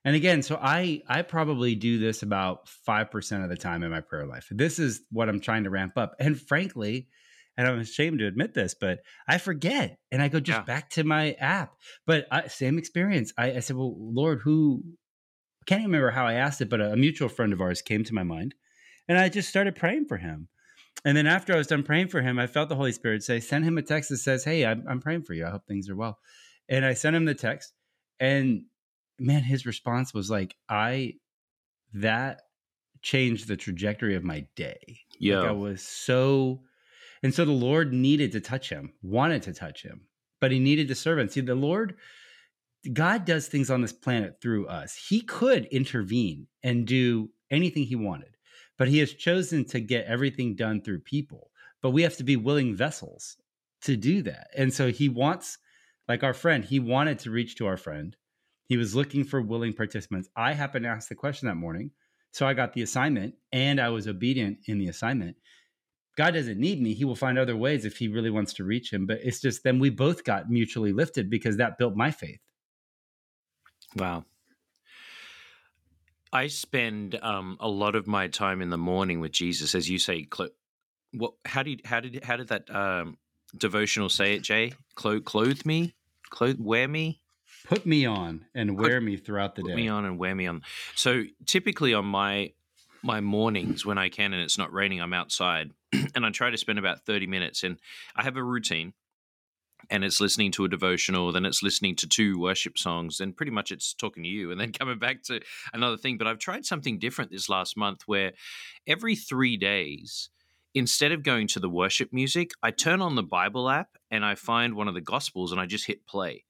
and 0.04 0.16
again, 0.16 0.42
so 0.42 0.60
I 0.62 1.02
I 1.08 1.22
probably 1.22 1.76
do 1.76 2.00
this 2.00 2.24
about 2.24 2.70
five 2.70 3.12
percent 3.12 3.44
of 3.44 3.50
the 3.50 3.58
time 3.58 3.84
in 3.84 3.92
my 3.92 4.02
prayer 4.02 4.26
life. 4.26 4.48
This 4.52 4.80
is 4.80 5.02
what 5.12 5.30
I'm 5.30 5.42
trying 5.42 5.64
to 5.64 5.70
ramp 5.70 5.98
up, 5.98 6.16
and 6.20 6.40
frankly, 6.40 7.10
and 7.58 7.68
I'm 7.68 7.80
ashamed 7.80 8.20
to 8.20 8.28
admit 8.28 8.54
this, 8.54 8.76
but 8.80 9.00
I 9.28 9.38
forget, 9.38 10.00
and 10.12 10.22
I 10.22 10.28
go 10.28 10.40
just 10.40 10.60
Yeah. 10.60 10.64
back 10.66 10.90
to 10.92 11.04
my 11.04 11.34
app. 11.34 11.76
But 12.06 12.28
I, 12.32 12.48
same 12.48 12.78
experience. 12.78 13.34
I, 13.38 13.54
I 13.54 13.60
said, 13.60 13.76
"Well, 13.78 13.96
Lord, 13.98 14.42
who?" 14.42 14.84
I 15.62 15.66
can't 15.66 15.82
even 15.82 15.92
remember 15.92 16.12
how 16.12 16.26
I 16.28 16.34
asked 16.36 16.62
it, 16.62 16.70
but 16.70 16.82
a, 16.82 16.94
a 16.94 16.98
mutual 16.98 17.30
friend 17.30 17.52
of 17.54 17.62
ours 17.62 17.82
came 17.82 18.04
to 18.04 18.14
my 18.14 18.24
mind, 18.24 18.56
and 19.08 19.18
I 19.18 19.30
just 19.30 19.50
started 19.50 19.76
praying 19.76 20.06
for 20.06 20.18
him. 20.18 20.48
And 21.06 21.16
then 21.18 21.28
after 21.28 21.54
I 21.54 21.58
was 21.58 21.68
done 21.68 21.84
praying 21.84 22.08
for 22.10 22.22
him, 22.22 22.40
I 22.40 22.48
felt 22.48 22.70
the 22.70 22.76
Holy 22.76 22.92
Spirit 22.92 23.24
say, 23.24 23.40
"Send 23.40 23.66
him 23.66 23.78
a 23.78 23.82
text 23.82 24.10
that 24.10 24.18
says, 24.18 24.44
"Hey, 24.44 24.66
I'm, 24.66 24.84
I'm 24.88 25.02
praying 25.02 25.24
for 25.24 25.34
you. 25.34 25.46
I 25.46 25.52
hope 25.52 25.66
things 25.68 25.90
are 25.90 25.96
well." 25.96 26.20
And 26.70 26.86
I 26.86 26.94
sent 26.94 27.16
him 27.16 27.26
the 27.26 27.36
text, 27.36 27.74
and 28.20 28.64
man, 29.20 29.44
his 29.44 29.66
response 29.66 30.14
was 30.14 30.30
like, 30.30 30.56
"I 30.70 31.16
that 31.94 32.42
changed 33.02 33.48
the 33.48 33.58
trajectory 33.58 34.16
of 34.16 34.24
my 34.24 34.48
day." 34.56 35.00
Yeah. 35.20 35.40
Like 35.42 35.50
I 35.50 35.54
was 35.54 35.82
so, 35.82 36.62
and 37.24 37.34
so 37.34 37.46
the 37.46 37.52
Lord 37.52 37.94
needed 37.94 38.32
to 38.34 38.40
touch 38.40 38.70
him, 38.70 38.94
wanted 39.02 39.44
to 39.44 39.54
touch 39.54 39.84
him, 39.84 40.02
but 40.40 40.52
he 40.52 40.60
needed 40.60 40.88
to 40.90 40.96
serve 40.96 41.20
him. 41.20 41.30
See, 41.30 41.42
the 41.42 41.56
Lord, 41.56 41.96
God 42.92 43.26
does 43.26 43.48
things 43.48 43.70
on 43.70 43.82
this 43.82 43.94
planet 43.94 44.42
through 44.42 44.68
us. 44.68 44.96
He 45.10 45.22
could 45.22 45.66
intervene 45.66 46.48
and 46.64 46.86
do 46.86 47.30
anything 47.50 47.84
he 47.84 47.96
wanted, 47.96 48.38
but 48.78 48.88
he 48.88 49.00
has 49.00 49.14
chosen 49.14 49.66
to 49.66 49.80
get 49.80 50.06
everything 50.06 50.56
done 50.56 50.82
through 50.82 51.00
people. 51.00 51.52
But 51.82 51.92
we 51.92 52.04
have 52.04 52.18
to 52.18 52.24
be 52.24 52.36
willing 52.36 52.76
vessels 52.76 53.38
to 53.82 53.96
do 53.96 54.22
that. 54.24 54.48
And 54.58 54.74
so 54.74 54.92
he 54.92 55.10
wants, 55.10 55.58
like 56.08 56.24
our 56.24 56.34
friend, 56.34 56.66
he 56.66 56.80
wanted 56.80 57.20
to 57.20 57.32
reach 57.32 57.56
to 57.58 57.68
our 57.68 57.78
friend. 57.78 58.16
He 58.68 58.78
was 58.78 58.96
looking 58.96 59.24
for 59.24 59.42
willing 59.42 59.74
participants. 59.74 60.30
I 60.36 60.54
happened 60.54 60.84
to 60.84 60.90
ask 60.90 61.08
the 61.08 61.16
question 61.16 61.48
that 61.48 61.56
morning. 61.56 61.92
So 62.32 62.48
I 62.48 62.54
got 62.54 62.74
the 62.74 62.82
assignment 62.82 63.36
and 63.52 63.80
I 63.80 63.90
was 63.90 64.08
obedient 64.08 64.58
in 64.68 64.80
the 64.80 64.88
assignment. 64.88 65.38
God 66.16 66.34
doesn't 66.34 66.60
need 66.60 66.82
me. 66.82 66.94
He 66.94 67.06
will 67.06 67.16
find 67.16 67.38
other 67.38 67.56
ways 67.56 67.86
if 67.86 67.98
he 67.98 68.08
really 68.08 68.30
wants 68.30 68.54
to 68.54 68.64
reach 68.64 68.92
him. 68.92 69.06
But 69.06 69.20
it's 69.24 69.42
just 69.42 69.64
then 69.64 69.80
we 69.80 69.90
both 69.90 70.24
got 70.24 70.50
mutually 70.50 70.94
lifted 70.94 71.30
because 71.30 71.58
that 71.58 71.78
built 71.78 71.96
my 71.96 72.12
faith. 72.12 72.40
Wow. 73.96 74.26
I 76.32 76.48
spend 76.48 77.16
um, 77.22 77.58
a 77.60 77.68
lot 77.68 77.96
of 77.96 78.08
my 78.08 78.28
time 78.28 78.62
in 78.62 78.70
the 78.70 78.78
morning 78.78 79.20
with 79.20 79.32
Jesus, 79.32 79.76
as 79.76 79.90
you 79.90 80.00
say. 80.00 80.24
Clo- 80.24 80.50
what? 81.14 81.34
How 81.46 81.64
did 81.64 81.82
how 81.86 82.00
did 82.00 82.24
how 82.24 82.38
did 82.38 82.50
that 82.50 82.74
um, 82.74 83.18
devotional 83.58 84.10
say 84.10 84.36
it, 84.36 84.42
Jay? 84.42 84.74
Clo- 84.96 85.22
clothe 85.22 85.66
me, 85.66 85.96
clothe, 86.30 86.60
wear 86.60 86.88
me, 86.88 87.22
Put 87.66 87.86
me 87.86 88.06
on 88.06 88.46
and 88.54 88.78
wear 88.78 89.02
me 89.02 89.18
throughout 89.18 89.56
the 89.56 89.64
put 89.64 89.70
day. 89.70 89.74
Put 89.74 89.82
me 89.82 89.88
on, 89.88 90.06
and 90.06 90.20
wear 90.20 90.36
me 90.36 90.46
on. 90.48 90.62
So 90.96 91.24
typically 91.46 91.94
on 91.94 92.06
my 92.06 92.54
my 93.06 93.22
mornings 93.22 93.86
when 93.86 93.98
I 93.98 94.10
can 94.10 94.34
and 94.34 94.42
it's 94.42 94.58
not 94.58 94.74
raining, 94.74 95.02
I'm 95.02 95.14
outside 95.14 95.72
and 96.16 96.26
I 96.26 96.30
try 96.32 96.50
to 96.50 96.58
spend 96.58 96.80
about 96.80 97.06
thirty 97.06 97.28
minutes. 97.28 97.64
And 97.64 97.78
I 98.16 98.24
have 98.24 98.36
a 98.36 98.44
routine, 98.44 98.94
and 99.90 100.04
it's 100.04 100.20
listening 100.20 100.52
to 100.54 100.66
a 100.66 100.70
devotional, 100.70 101.32
then 101.32 101.46
it's 101.46 101.64
listening 101.64 101.96
to 101.98 102.08
two 102.08 102.40
worship 102.40 102.78
songs, 102.78 103.20
and 103.20 103.36
pretty 103.36 103.52
much 103.52 103.72
it's 103.72 103.94
talking 103.94 104.24
to 104.24 104.30
you, 104.30 104.52
and 104.52 104.60
then 104.60 104.72
coming 104.80 105.00
back 105.00 105.24
to 105.24 105.42
another 105.74 105.98
thing. 105.98 106.18
But 106.18 106.28
I've 106.28 106.40
tried 106.40 106.66
something 106.66 107.00
different 107.00 107.32
this 107.32 107.50
last 107.50 107.78
month 107.78 108.02
where 108.06 108.34
every 108.88 109.16
three 109.16 109.58
days, 109.58 110.30
instead 110.74 111.12
of 111.12 111.24
going 111.24 111.48
to 111.50 111.60
the 111.60 111.70
worship 111.70 112.12
music, 112.12 112.52
I 112.64 112.72
turn 112.72 113.02
on 113.02 113.16
the 113.16 113.24
Bible 113.24 113.70
app 113.70 113.90
and 114.12 114.26
I 114.26 114.36
find 114.36 114.76
one 114.76 114.88
of 114.88 114.94
the 114.94 115.02
Gospels 115.02 115.52
and 115.52 115.62
I 115.62 115.66
just 115.66 115.88
hit 115.88 116.08
play. 116.08 116.44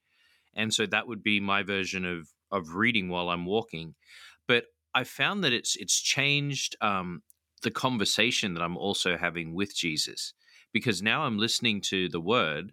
And 0.56 0.74
so 0.74 0.86
that 0.86 1.08
would 1.08 1.22
be 1.22 1.40
my 1.40 1.64
version 1.64 2.06
of 2.06 2.30
of 2.52 2.76
reading 2.76 3.10
while 3.10 3.30
I'm 3.30 3.46
walking. 3.46 3.96
But 4.48 4.66
I 4.96 5.04
found 5.04 5.44
that 5.44 5.54
it's 5.54 5.76
it's 5.76 6.00
changed 6.00 6.76
um, 6.82 7.22
the 7.62 7.72
conversation 7.72 8.54
that 8.54 8.64
I'm 8.64 8.78
also 8.78 9.18
having 9.18 9.54
with 9.54 9.76
Jesus 9.76 10.34
because 10.72 11.02
now 11.02 11.24
I'm 11.24 11.38
listening 11.38 11.82
to 11.82 12.08
the 12.10 12.22
Word 12.22 12.72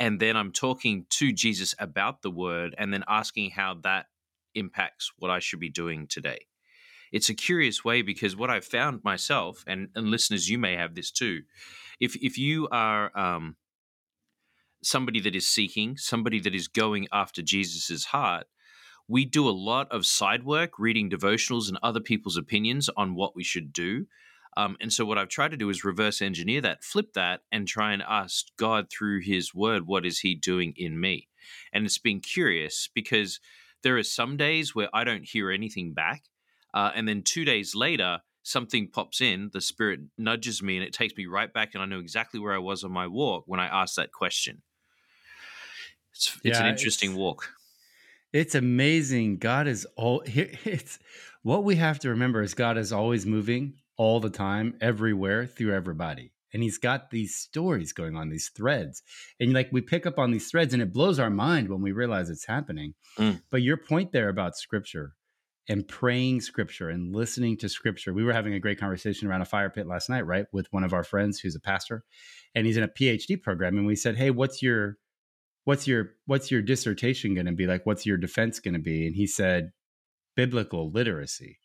and 0.00 0.18
then 0.18 0.36
I'm 0.36 0.50
talking 0.50 1.06
to 1.10 1.32
Jesus 1.32 1.74
about 1.78 2.22
the 2.22 2.30
Word 2.30 2.74
and 2.76 2.92
then 2.92 3.04
asking 3.06 3.50
how 3.50 3.74
that 3.84 4.06
impacts 4.54 5.12
what 5.18 5.30
I 5.30 5.38
should 5.38 5.60
be 5.60 5.70
doing 5.70 6.08
today. 6.08 6.46
It's 7.12 7.28
a 7.28 7.34
curious 7.34 7.84
way 7.84 8.02
because 8.02 8.36
what 8.36 8.50
I've 8.50 8.64
found 8.64 9.04
myself, 9.04 9.64
and, 9.66 9.88
and 9.94 10.10
listeners, 10.10 10.48
you 10.48 10.58
may 10.58 10.76
have 10.76 10.94
this 10.94 11.10
too. 11.10 11.42
If 12.00 12.16
if 12.16 12.36
you 12.36 12.68
are 12.72 13.16
um, 13.16 13.56
somebody 14.82 15.20
that 15.20 15.36
is 15.36 15.46
seeking, 15.46 15.96
somebody 15.96 16.40
that 16.40 16.54
is 16.54 16.66
going 16.66 17.06
after 17.12 17.42
Jesus's 17.42 18.06
heart, 18.06 18.46
we 19.10 19.24
do 19.24 19.48
a 19.48 19.50
lot 19.50 19.90
of 19.90 20.06
side 20.06 20.44
work, 20.44 20.78
reading 20.78 21.10
devotionals 21.10 21.68
and 21.68 21.76
other 21.82 21.98
people's 21.98 22.36
opinions 22.36 22.88
on 22.96 23.16
what 23.16 23.34
we 23.34 23.42
should 23.42 23.72
do. 23.72 24.06
Um, 24.56 24.76
and 24.80 24.92
so, 24.92 25.04
what 25.04 25.18
I've 25.18 25.28
tried 25.28 25.50
to 25.50 25.56
do 25.56 25.68
is 25.68 25.84
reverse 25.84 26.22
engineer 26.22 26.60
that, 26.60 26.84
flip 26.84 27.12
that, 27.14 27.40
and 27.50 27.66
try 27.66 27.92
and 27.92 28.02
ask 28.08 28.46
God 28.56 28.86
through 28.88 29.22
His 29.22 29.52
Word, 29.52 29.86
what 29.86 30.06
is 30.06 30.20
He 30.20 30.36
doing 30.36 30.74
in 30.76 31.00
me? 31.00 31.28
And 31.72 31.84
it's 31.84 31.98
been 31.98 32.20
curious 32.20 32.88
because 32.94 33.40
there 33.82 33.96
are 33.96 34.04
some 34.04 34.36
days 34.36 34.74
where 34.74 34.88
I 34.94 35.02
don't 35.02 35.24
hear 35.24 35.50
anything 35.50 35.92
back. 35.92 36.24
Uh, 36.72 36.92
and 36.94 37.08
then 37.08 37.22
two 37.22 37.44
days 37.44 37.74
later, 37.74 38.20
something 38.44 38.88
pops 38.88 39.20
in, 39.20 39.50
the 39.52 39.60
Spirit 39.60 40.00
nudges 40.18 40.62
me, 40.62 40.76
and 40.76 40.84
it 40.86 40.92
takes 40.92 41.16
me 41.16 41.26
right 41.26 41.52
back, 41.52 41.70
and 41.74 41.82
I 41.82 41.86
know 41.86 41.98
exactly 41.98 42.38
where 42.38 42.54
I 42.54 42.58
was 42.58 42.84
on 42.84 42.92
my 42.92 43.08
walk 43.08 43.44
when 43.46 43.58
I 43.58 43.66
asked 43.66 43.96
that 43.96 44.12
question. 44.12 44.62
It's, 46.12 46.38
it's 46.44 46.58
an 46.60 46.66
interesting 46.66 47.10
it's- 47.10 47.18
walk. 47.18 47.54
It's 48.32 48.54
amazing. 48.54 49.38
God 49.38 49.66
is 49.66 49.86
all. 49.96 50.22
It's 50.26 50.98
what 51.42 51.64
we 51.64 51.76
have 51.76 51.98
to 52.00 52.10
remember 52.10 52.42
is 52.42 52.54
God 52.54 52.76
is 52.76 52.92
always 52.92 53.26
moving 53.26 53.74
all 53.96 54.20
the 54.20 54.30
time, 54.30 54.74
everywhere, 54.80 55.46
through 55.46 55.74
everybody. 55.74 56.32
And 56.52 56.62
he's 56.62 56.78
got 56.78 57.10
these 57.10 57.36
stories 57.36 57.92
going 57.92 58.16
on, 58.16 58.28
these 58.28 58.50
threads. 58.54 59.02
And 59.38 59.52
like 59.52 59.68
we 59.72 59.80
pick 59.80 60.04
up 60.04 60.18
on 60.18 60.32
these 60.32 60.50
threads 60.50 60.74
and 60.74 60.82
it 60.82 60.92
blows 60.92 61.18
our 61.18 61.30
mind 61.30 61.68
when 61.68 61.80
we 61.80 61.92
realize 61.92 62.28
it's 62.28 62.46
happening. 62.46 62.94
Mm. 63.18 63.42
But 63.50 63.62
your 63.62 63.76
point 63.76 64.12
there 64.12 64.28
about 64.28 64.56
scripture 64.56 65.14
and 65.68 65.86
praying 65.86 66.40
scripture 66.40 66.88
and 66.88 67.14
listening 67.14 67.56
to 67.58 67.68
scripture. 67.68 68.12
We 68.12 68.24
were 68.24 68.32
having 68.32 68.54
a 68.54 68.60
great 68.60 68.80
conversation 68.80 69.28
around 69.28 69.42
a 69.42 69.46
fire 69.46 69.70
pit 69.70 69.86
last 69.86 70.08
night, 70.08 70.26
right? 70.26 70.46
With 70.52 70.66
one 70.72 70.82
of 70.82 70.92
our 70.92 71.04
friends 71.04 71.38
who's 71.38 71.54
a 71.54 71.60
pastor 71.60 72.02
and 72.54 72.66
he's 72.66 72.76
in 72.76 72.82
a 72.82 72.88
PhD 72.88 73.40
program. 73.40 73.78
And 73.78 73.86
we 73.86 73.94
said, 73.94 74.16
Hey, 74.16 74.30
what's 74.30 74.62
your 74.62 74.98
what's 75.64 75.86
your 75.86 76.12
what's 76.26 76.50
your 76.50 76.62
dissertation 76.62 77.34
going 77.34 77.46
to 77.46 77.52
be? 77.52 77.66
Like 77.66 77.86
what's 77.86 78.06
your 78.06 78.16
defense 78.16 78.60
going 78.60 78.74
to 78.74 78.80
be? 78.80 79.06
And 79.06 79.14
he 79.14 79.26
said 79.26 79.72
biblical 80.36 80.90
literacy. 80.90 81.58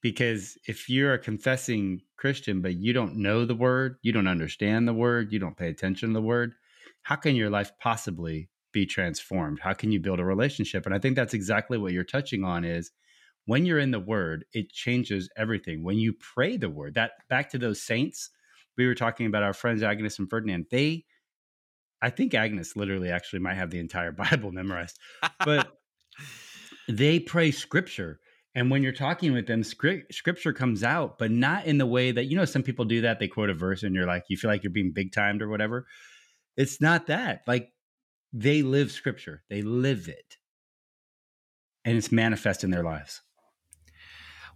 Because 0.00 0.58
if 0.66 0.88
you're 0.88 1.14
a 1.14 1.18
confessing 1.18 2.02
christian 2.16 2.60
but 2.60 2.74
you 2.74 2.92
don't 2.92 3.16
know 3.16 3.44
the 3.44 3.54
word 3.54 3.96
you 4.02 4.12
don't 4.12 4.28
understand 4.28 4.86
the 4.86 4.94
word 4.94 5.32
you 5.32 5.40
don't 5.40 5.56
pay 5.56 5.68
attention 5.68 6.10
to 6.10 6.12
the 6.12 6.22
word 6.22 6.54
how 7.02 7.16
can 7.16 7.34
your 7.34 7.50
life 7.50 7.72
possibly 7.80 8.48
be 8.72 8.86
transformed? 8.86 9.60
How 9.60 9.74
can 9.74 9.92
you 9.92 10.00
build 10.00 10.20
a 10.20 10.24
relationship? 10.24 10.86
And 10.86 10.94
i 10.94 10.98
think 10.98 11.16
that's 11.16 11.34
exactly 11.34 11.78
what 11.78 11.92
you're 11.92 12.04
touching 12.04 12.44
on 12.44 12.64
is 12.64 12.90
when 13.46 13.66
you're 13.66 13.78
in 13.78 13.90
the 13.90 14.00
word 14.00 14.44
it 14.52 14.70
changes 14.70 15.28
everything. 15.36 15.84
When 15.84 15.98
you 15.98 16.12
pray 16.12 16.56
the 16.56 16.70
word 16.70 16.94
that 16.94 17.12
back 17.28 17.50
to 17.50 17.58
those 17.58 17.82
saints 17.82 18.30
we 18.76 18.86
were 18.86 18.94
talking 18.94 19.26
about 19.26 19.42
our 19.42 19.52
friends 19.52 19.82
agnes 19.82 20.18
and 20.18 20.30
ferdinand 20.30 20.66
they 20.70 21.04
I 22.02 22.10
think 22.10 22.34
Agnes 22.34 22.76
literally 22.76 23.10
actually 23.10 23.38
might 23.38 23.54
have 23.54 23.70
the 23.70 23.78
entire 23.78 24.12
Bible 24.30 24.52
memorized, 24.52 24.98
but 25.44 25.78
they 26.88 27.20
pray 27.20 27.50
scripture. 27.50 28.18
And 28.54 28.70
when 28.70 28.82
you're 28.82 28.92
talking 28.92 29.32
with 29.32 29.46
them, 29.46 29.62
script, 29.62 30.12
scripture 30.12 30.52
comes 30.52 30.84
out, 30.84 31.18
but 31.18 31.30
not 31.30 31.64
in 31.64 31.78
the 31.78 31.86
way 31.86 32.12
that, 32.12 32.26
you 32.26 32.36
know, 32.36 32.44
some 32.44 32.62
people 32.62 32.84
do 32.84 33.00
that. 33.00 33.18
They 33.18 33.28
quote 33.28 33.48
a 33.48 33.54
verse 33.54 33.82
and 33.82 33.94
you're 33.94 34.06
like, 34.06 34.24
you 34.28 34.36
feel 34.36 34.50
like 34.50 34.62
you're 34.62 34.72
being 34.72 34.92
big 34.92 35.12
timed 35.12 35.40
or 35.40 35.48
whatever. 35.48 35.86
It's 36.56 36.78
not 36.78 37.06
that. 37.06 37.42
Like 37.46 37.70
they 38.32 38.62
live 38.62 38.90
scripture, 38.90 39.42
they 39.48 39.62
live 39.62 40.08
it, 40.08 40.36
and 41.84 41.96
it's 41.96 42.12
manifest 42.12 42.64
in 42.64 42.70
their 42.70 42.82
lives. 42.82 43.22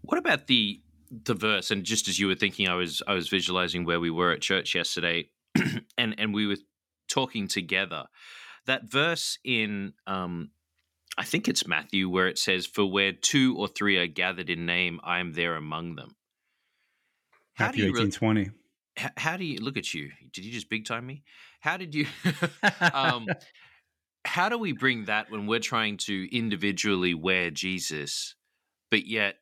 What 0.02 0.18
about 0.18 0.46
the 0.46 0.80
the 1.10 1.34
verse? 1.34 1.70
And 1.70 1.84
just 1.84 2.08
as 2.08 2.18
you 2.18 2.26
were 2.26 2.34
thinking, 2.34 2.68
I 2.68 2.74
was 2.74 3.02
I 3.06 3.14
was 3.14 3.28
visualizing 3.28 3.84
where 3.84 4.00
we 4.00 4.10
were 4.10 4.32
at 4.32 4.40
church 4.40 4.74
yesterday, 4.74 5.30
and 5.98 6.14
and 6.18 6.34
we 6.34 6.46
were 6.46 6.56
talking 7.08 7.48
together. 7.48 8.04
That 8.66 8.84
verse 8.84 9.38
in 9.44 9.94
um, 10.06 10.50
I 11.18 11.24
think 11.24 11.48
it's 11.48 11.66
Matthew 11.66 12.08
where 12.08 12.28
it 12.28 12.38
says, 12.38 12.66
"For 12.66 12.84
where 12.90 13.12
two 13.12 13.56
or 13.56 13.68
three 13.68 13.98
are 13.98 14.06
gathered 14.06 14.50
in 14.50 14.66
name, 14.66 15.00
I 15.02 15.20
am 15.20 15.32
there 15.32 15.56
among 15.56 15.96
them." 15.96 16.16
How 17.54 17.70
do 17.72 17.78
Matthew 17.78 17.84
you 17.84 17.92
re- 17.92 18.04
1820. 18.04 18.50
h- 18.98 19.12
how 19.16 19.36
do 19.36 19.44
you 19.44 19.60
look 19.60 19.76
at 19.76 19.94
you? 19.94 20.10
Did 20.32 20.44
you 20.44 20.52
just 20.52 20.68
big 20.68 20.84
time 20.84 21.06
me? 21.06 21.22
How 21.60 21.76
did 21.76 21.94
you? 21.94 22.06
um, 22.92 23.26
how 24.24 24.48
do 24.48 24.58
we 24.58 24.72
bring 24.72 25.04
that 25.06 25.30
when 25.30 25.46
we're 25.46 25.60
trying 25.60 25.96
to 25.98 26.36
individually 26.36 27.14
wear 27.14 27.50
Jesus, 27.50 28.34
but 28.90 29.06
yet 29.06 29.36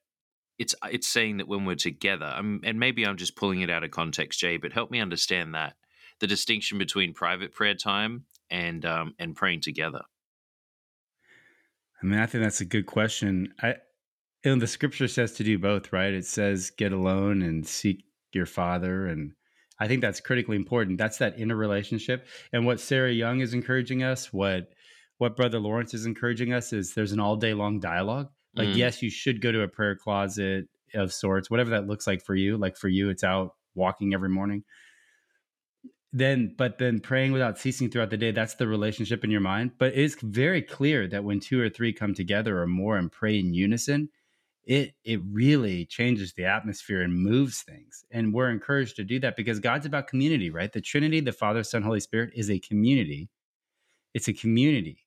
it's 0.59 0.75
it's 0.91 1.09
saying 1.09 1.39
that 1.39 1.49
when 1.49 1.65
we're 1.65 1.75
together, 1.75 2.33
um, 2.37 2.61
and 2.63 2.79
maybe 2.79 3.05
I'm 3.05 3.17
just 3.17 3.37
pulling 3.37 3.63
it 3.63 3.71
out 3.71 3.83
of 3.83 3.91
context, 3.91 4.39
Jay, 4.39 4.57
but 4.59 4.73
help 4.73 4.91
me 4.91 5.01
understand 5.01 5.55
that 5.55 5.75
the 6.21 6.27
distinction 6.27 6.79
between 6.79 7.13
private 7.13 7.53
prayer 7.53 7.75
time 7.75 8.25
and 8.51 8.85
um, 8.85 9.15
and 9.19 9.35
praying 9.35 9.61
together? 9.61 10.03
I 12.03 12.07
mean, 12.07 12.19
I 12.19 12.27
think 12.27 12.45
that's 12.45 12.61
a 12.61 12.67
good 12.67 12.87
question. 12.87 13.55
I, 13.63 13.77
and 14.45 14.61
the 14.61 14.67
scripture 14.67 15.09
says 15.09 15.33
to 15.33 15.45
do 15.45 15.59
both, 15.59 15.93
right? 15.93 16.13
It 16.13 16.27
says 16.27 16.71
get 16.71 16.93
alone 16.93 17.43
and 17.43 17.67
seek 17.67 18.05
your 18.33 18.47
father, 18.47 19.07
and 19.07 19.33
I 19.81 19.89
think 19.89 20.03
that's 20.03 20.21
critically 20.21 20.57
important. 20.57 20.99
That's 20.99 21.19
that 21.19 21.39
inner 21.39 21.57
relationship, 21.57 22.27
and 22.53 22.67
what 22.67 22.81
Sarah 22.81 23.13
Young 23.13 23.41
is 23.41 23.55
encouraging 23.55 24.03
us, 24.03 24.33
what 24.33 24.69
what 25.19 25.37
Brother 25.37 25.61
Lawrence 25.61 25.95
is 25.95 26.07
encouraging 26.07 26.53
us, 26.53 26.73
is 26.73 26.95
there's 26.95 27.13
an 27.13 27.21
all 27.21 27.37
day 27.37 27.55
long 27.55 27.81
dialogue. 27.81 28.29
Like, 28.57 28.69
mm. 28.69 28.77
yes, 28.77 29.03
you 29.03 29.11
should 29.11 29.41
go 29.41 29.51
to 29.51 29.63
a 29.63 29.69
prayer 29.69 29.97
closet 29.97 30.69
of 30.95 31.13
sorts, 31.13 31.51
whatever 31.51 31.71
that 31.71 31.87
looks 31.87 32.07
like 32.07 32.23
for 32.23 32.35
you. 32.35 32.57
Like 32.57 32.77
for 32.77 32.89
you, 32.89 33.11
it's 33.11 33.25
out 33.25 33.55
walking 33.75 34.15
every 34.15 34.29
morning 34.29 34.63
then 36.15 36.55
but 36.57 36.79
then 36.79 37.01
praying 37.01 37.33
without 37.33 37.59
ceasing 37.59 37.91
throughout 37.91 38.09
the 38.09 38.17
day 38.17 38.31
that's 38.31 38.55
the 38.55 38.69
relationship 38.69 39.25
in 39.25 39.33
your 39.33 39.41
mind. 39.41 39.73
But 39.79 39.95
it's 39.97 40.15
very 40.23 40.63
clear 40.63 41.09
that 41.09 41.25
when 41.25 41.41
two 41.41 41.61
or 41.61 41.69
three 41.69 41.93
come 41.93 42.15
together 42.15 42.63
or 42.63 42.69
more 42.69 42.97
and 42.97 43.11
pray 43.11 43.39
in 43.39 43.53
unison 43.53 44.09
it 44.65 44.95
it 45.05 45.21
really 45.29 45.85
changes 45.85 46.33
the 46.33 46.45
atmosphere 46.45 47.03
and 47.03 47.13
moves 47.13 47.63
things. 47.63 48.05
And 48.13 48.33
we're 48.33 48.49
encouraged 48.49 48.97
to 48.97 49.05
do 49.05 49.19
that 49.21 49.37
because 49.37 49.59
god's 49.59 49.87
about 49.87 50.07
community 50.07 50.51
right? 50.51 50.73
The 50.73 50.81
trinity 50.81 51.19
the 51.19 51.33
father 51.33 51.65
son 51.65 51.83
holy 51.83 52.01
spirit 52.01 52.31
is 52.35 52.49
a 52.49 52.61
community. 52.61 53.29
It's 54.15 54.29
a 54.29 54.33
community. 54.33 55.01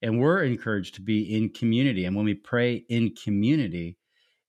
And 0.00 0.18
we're 0.18 0.44
encouraged 0.44 0.94
to 0.94 1.02
be 1.02 1.36
in 1.36 1.50
community. 1.50 2.06
And 2.06 2.16
when 2.16 2.24
we 2.24 2.34
pray 2.34 2.86
in 2.88 3.14
community 3.22 3.98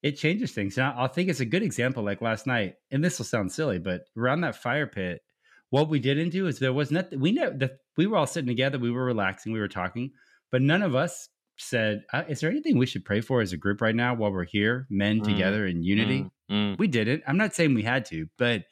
it 0.01 0.13
changes 0.13 0.53
things. 0.53 0.77
And 0.77 0.87
i 0.97 1.07
think 1.07 1.27
it's 1.27 1.41
a 1.41 1.45
good 1.45 1.61
example 1.61 2.03
like 2.03 2.21
last 2.21 2.47
night 2.47 2.75
and 2.89 3.03
this 3.03 3.17
will 3.17 3.25
sound 3.25 3.51
silly 3.51 3.79
but 3.79 4.03
around 4.15 4.39
that 4.41 4.55
fire 4.55 4.87
pit 4.87 5.21
what 5.69 5.89
we 5.89 5.99
didn't 5.99 6.29
do 6.29 6.47
is 6.47 6.59
there 6.59 6.73
was 6.73 6.91
nothing. 6.91 7.19
We 7.19 7.31
know 7.31 7.51
that 7.57 7.79
we 7.97 8.07
were 8.07 8.17
all 8.17 8.27
sitting 8.27 8.47
together. 8.47 8.79
We 8.79 8.91
were 8.91 9.05
relaxing. 9.05 9.51
We 9.51 9.59
were 9.59 9.67
talking, 9.67 10.11
but 10.51 10.61
none 10.61 10.81
of 10.81 10.95
us 10.95 11.29
said, 11.57 12.03
uh, 12.13 12.23
"Is 12.27 12.39
there 12.39 12.49
anything 12.49 12.77
we 12.77 12.85
should 12.85 13.05
pray 13.05 13.21
for 13.21 13.41
as 13.41 13.53
a 13.53 13.57
group 13.57 13.81
right 13.81 13.95
now 13.95 14.15
while 14.15 14.31
we're 14.31 14.45
here, 14.45 14.88
men 14.89 15.19
mm, 15.19 15.23
together 15.23 15.65
in 15.65 15.83
unity?" 15.83 16.25
Mm, 16.49 16.75
mm. 16.75 16.77
We 16.77 16.88
didn't. 16.88 17.23
I'm 17.27 17.38
not 17.38 17.53
saying 17.53 17.73
we 17.73 17.83
had 17.83 18.05
to, 18.05 18.27
but 18.38 18.63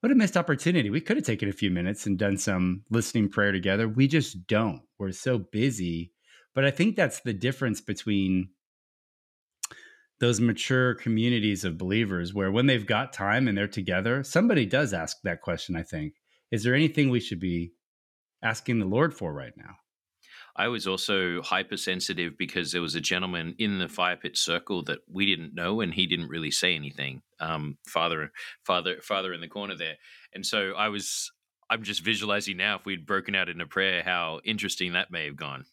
what 0.00 0.12
a 0.12 0.14
missed 0.14 0.36
opportunity. 0.36 0.90
We 0.90 1.00
could 1.00 1.16
have 1.16 1.26
taken 1.26 1.48
a 1.48 1.52
few 1.52 1.70
minutes 1.70 2.06
and 2.06 2.18
done 2.18 2.38
some 2.38 2.84
listening 2.90 3.28
prayer 3.28 3.52
together. 3.52 3.88
We 3.88 4.08
just 4.08 4.46
don't. 4.46 4.82
We're 4.98 5.12
so 5.12 5.38
busy. 5.38 6.12
But 6.54 6.64
I 6.64 6.70
think 6.70 6.96
that's 6.96 7.20
the 7.20 7.32
difference 7.32 7.80
between 7.80 8.48
those 10.20 10.40
mature 10.40 10.94
communities 10.94 11.64
of 11.64 11.78
believers 11.78 12.34
where 12.34 12.52
when 12.52 12.66
they've 12.66 12.86
got 12.86 13.12
time 13.12 13.48
and 13.48 13.56
they're 13.56 13.66
together, 13.66 14.22
somebody 14.22 14.66
does 14.66 14.92
ask 14.92 15.16
that 15.24 15.40
question, 15.40 15.76
I 15.76 15.82
think. 15.82 16.14
Is 16.50 16.62
there 16.62 16.74
anything 16.74 17.08
we 17.08 17.20
should 17.20 17.40
be 17.40 17.72
asking 18.42 18.78
the 18.78 18.86
Lord 18.86 19.14
for 19.14 19.32
right 19.32 19.52
now? 19.56 19.76
I 20.56 20.68
was 20.68 20.86
also 20.86 21.40
hypersensitive 21.40 22.36
because 22.36 22.72
there 22.72 22.82
was 22.82 22.94
a 22.94 23.00
gentleman 23.00 23.54
in 23.58 23.78
the 23.78 23.88
fire 23.88 24.16
pit 24.16 24.36
circle 24.36 24.82
that 24.84 24.98
we 25.10 25.24
didn't 25.24 25.54
know, 25.54 25.80
and 25.80 25.94
he 25.94 26.06
didn't 26.06 26.28
really 26.28 26.50
say 26.50 26.74
anything. 26.74 27.22
Um, 27.38 27.78
father, 27.86 28.30
father, 28.66 28.96
father 29.00 29.32
in 29.32 29.40
the 29.40 29.48
corner 29.48 29.76
there, 29.76 29.96
and 30.34 30.44
so 30.44 30.72
I 30.76 30.88
was. 30.88 31.30
I'm 31.72 31.84
just 31.84 32.02
visualizing 32.02 32.56
now 32.56 32.78
if 32.78 32.84
we'd 32.84 33.06
broken 33.06 33.36
out 33.36 33.48
in 33.48 33.60
a 33.60 33.66
prayer, 33.66 34.02
how 34.02 34.40
interesting 34.44 34.94
that 34.94 35.12
may 35.12 35.26
have 35.26 35.36
gone. 35.36 35.66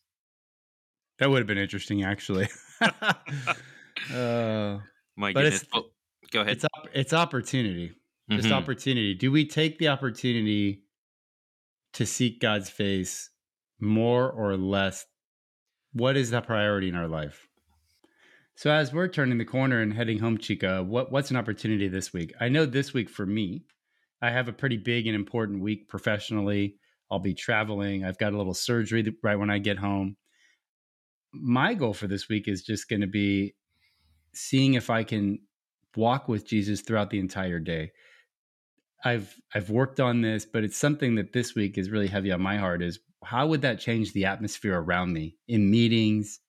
That 1.17 1.31
would 1.31 1.39
have 1.39 1.47
been 1.47 1.57
interesting, 1.57 2.03
actually. 2.03 2.47
Uh, 4.13 4.79
My 5.15 5.33
goodness. 5.33 5.65
Oh, 5.73 5.85
go 6.31 6.41
ahead. 6.41 6.53
It's, 6.53 6.65
it's 6.93 7.13
opportunity. 7.13 7.93
Just 8.29 8.45
mm-hmm. 8.45 8.57
opportunity. 8.57 9.13
Do 9.13 9.31
we 9.31 9.47
take 9.47 9.77
the 9.77 9.87
opportunity 9.87 10.83
to 11.93 12.05
seek 12.05 12.41
God's 12.41 12.69
face 12.69 13.29
more 13.79 14.29
or 14.29 14.57
less? 14.57 15.05
What 15.93 16.17
is 16.17 16.31
the 16.31 16.41
priority 16.41 16.89
in 16.89 16.95
our 16.95 17.07
life? 17.07 17.47
So 18.55 18.71
as 18.71 18.91
we're 18.91 19.07
turning 19.07 19.37
the 19.37 19.45
corner 19.45 19.81
and 19.81 19.93
heading 19.93 20.19
home, 20.19 20.37
Chica, 20.39 20.83
what, 20.83 21.11
what's 21.11 21.31
an 21.31 21.37
opportunity 21.37 21.87
this 21.87 22.11
week? 22.11 22.33
I 22.41 22.49
know 22.49 22.65
this 22.65 22.93
week 22.93 23.09
for 23.09 23.25
me, 23.25 23.63
I 24.21 24.31
have 24.31 24.47
a 24.47 24.53
pretty 24.53 24.77
big 24.77 25.07
and 25.07 25.15
important 25.15 25.61
week 25.61 25.87
professionally. 25.87 26.75
I'll 27.09 27.19
be 27.19 27.35
traveling. 27.35 28.03
I've 28.03 28.17
got 28.17 28.33
a 28.33 28.37
little 28.37 28.55
surgery 28.55 29.05
right 29.23 29.37
when 29.37 29.49
I 29.49 29.59
get 29.59 29.77
home. 29.77 30.17
My 31.31 31.75
goal 31.75 31.93
for 31.93 32.07
this 32.07 32.27
week 32.27 32.47
is 32.47 32.63
just 32.63 32.89
going 32.89 33.01
to 33.01 33.07
be 33.07 33.53
seeing 34.37 34.75
if 34.75 34.89
I 34.89 35.03
can 35.03 35.39
walk 35.95 36.27
with 36.27 36.45
Jesus 36.45 36.81
throughout 36.81 37.09
the 37.09 37.19
entire 37.19 37.59
day. 37.59 37.91
I've 39.03 39.35
I've 39.53 39.69
worked 39.69 39.99
on 39.99 40.21
this, 40.21 40.45
but 40.45 40.63
it's 40.63 40.77
something 40.77 41.15
that 41.15 41.33
this 41.33 41.55
week 41.55 41.77
is 41.77 41.89
really 41.89 42.07
heavy 42.07 42.31
on 42.31 42.41
my 42.41 42.57
heart 42.57 42.81
is 42.81 42.99
how 43.23 43.47
would 43.47 43.61
that 43.61 43.79
change 43.79 44.13
the 44.13 44.25
atmosphere 44.25 44.79
around 44.79 45.13
me 45.13 45.37
in 45.47 45.69
meetings, 45.69 46.39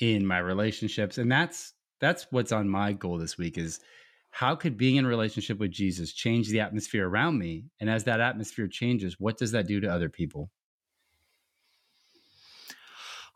in 0.00 0.26
my 0.26 0.38
relationships? 0.38 1.18
And 1.18 1.30
that's 1.30 1.74
that's 2.00 2.26
what's 2.30 2.52
on 2.52 2.68
my 2.68 2.92
goal 2.92 3.18
this 3.18 3.38
week 3.38 3.58
is 3.58 3.80
how 4.30 4.54
could 4.54 4.76
being 4.76 4.96
in 4.96 5.06
relationship 5.06 5.58
with 5.58 5.70
Jesus 5.70 6.12
change 6.12 6.48
the 6.48 6.60
atmosphere 6.60 7.08
around 7.08 7.38
me? 7.38 7.64
And 7.80 7.90
as 7.90 8.04
that 8.04 8.20
atmosphere 8.20 8.68
changes, 8.68 9.18
what 9.18 9.38
does 9.38 9.52
that 9.52 9.66
do 9.66 9.80
to 9.80 9.88
other 9.88 10.08
people? 10.08 10.50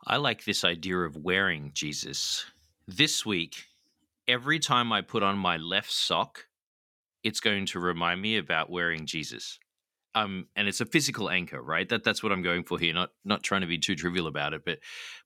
I 0.05 0.17
like 0.17 0.43
this 0.43 0.63
idea 0.63 0.97
of 0.99 1.17
wearing 1.17 1.71
Jesus 1.73 2.45
this 2.87 3.25
week, 3.25 3.65
every 4.27 4.59
time 4.59 4.91
I 4.91 5.01
put 5.01 5.23
on 5.23 5.37
my 5.37 5.57
left 5.57 5.91
sock, 5.91 6.47
it's 7.23 7.39
going 7.39 7.65
to 7.67 7.79
remind 7.79 8.21
me 8.21 8.37
about 8.37 8.69
wearing 8.69 9.05
Jesus. 9.05 9.59
Um, 10.15 10.47
and 10.55 10.67
it's 10.67 10.81
a 10.81 10.85
physical 10.85 11.29
anchor, 11.29 11.59
right? 11.61 11.89
That 11.89 12.03
that's 12.03 12.21
what 12.21 12.31
I'm 12.31 12.43
going 12.43 12.65
for 12.65 12.77
here. 12.77 12.93
Not 12.93 13.09
not 13.25 13.41
trying 13.41 13.61
to 13.61 13.67
be 13.67 13.79
too 13.79 13.95
trivial 13.95 14.27
about 14.27 14.53
it, 14.53 14.61
but 14.63 14.77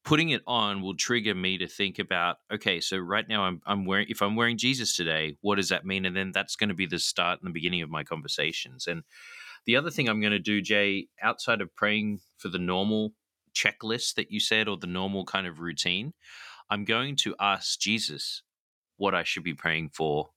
putting 0.06 0.30
it 0.30 0.44
on 0.48 0.82
will 0.82 0.96
trigger 0.96 1.36
me 1.36 1.58
to 1.58 1.68
think 1.68 2.00
about. 2.00 2.38
Okay, 2.54 2.80
so 2.80 2.98
right 2.98 3.28
now 3.28 3.44
I'm 3.44 3.62
I'm 3.66 3.86
wearing. 3.86 4.08
If 4.08 4.22
I'm 4.22 4.38
wearing 4.38 4.58
Jesus 4.58 4.96
today, 4.96 5.36
what 5.42 5.56
does 5.56 5.70
that 5.70 5.86
mean? 5.86 6.06
And 6.06 6.16
then 6.16 6.32
that's 6.32 6.56
going 6.56 6.70
to 6.70 6.76
be 6.76 6.86
the 6.86 7.00
start 7.00 7.40
and 7.42 7.50
the 7.50 7.54
beginning 7.54 7.82
of 7.82 7.90
my 7.90 8.06
conversations. 8.06 8.88
And 8.88 9.04
the 9.66 9.76
other 9.76 9.92
thing 9.92 10.08
I'm 10.08 10.22
going 10.22 10.32
to 10.32 10.40
do, 10.40 10.62
Jay, 10.62 11.08
outside 11.22 11.60
of 11.60 11.76
praying 11.76 12.22
for 12.38 12.48
the 12.48 12.58
normal 12.60 13.12
checklist 13.54 14.16
that 14.16 14.32
you 14.32 14.40
said 14.40 14.70
or 14.70 14.78
the 14.78 14.88
normal 14.88 15.26
kind 15.26 15.48
of 15.48 15.60
routine, 15.60 16.14
I'm 16.70 16.86
going 16.86 17.16
to 17.18 17.36
ask 17.40 17.80
Jesus 17.80 18.44
what 18.98 19.16
I 19.16 19.24
should 19.24 19.44
be 19.44 19.54
praying 19.54 19.92
for 19.94 20.30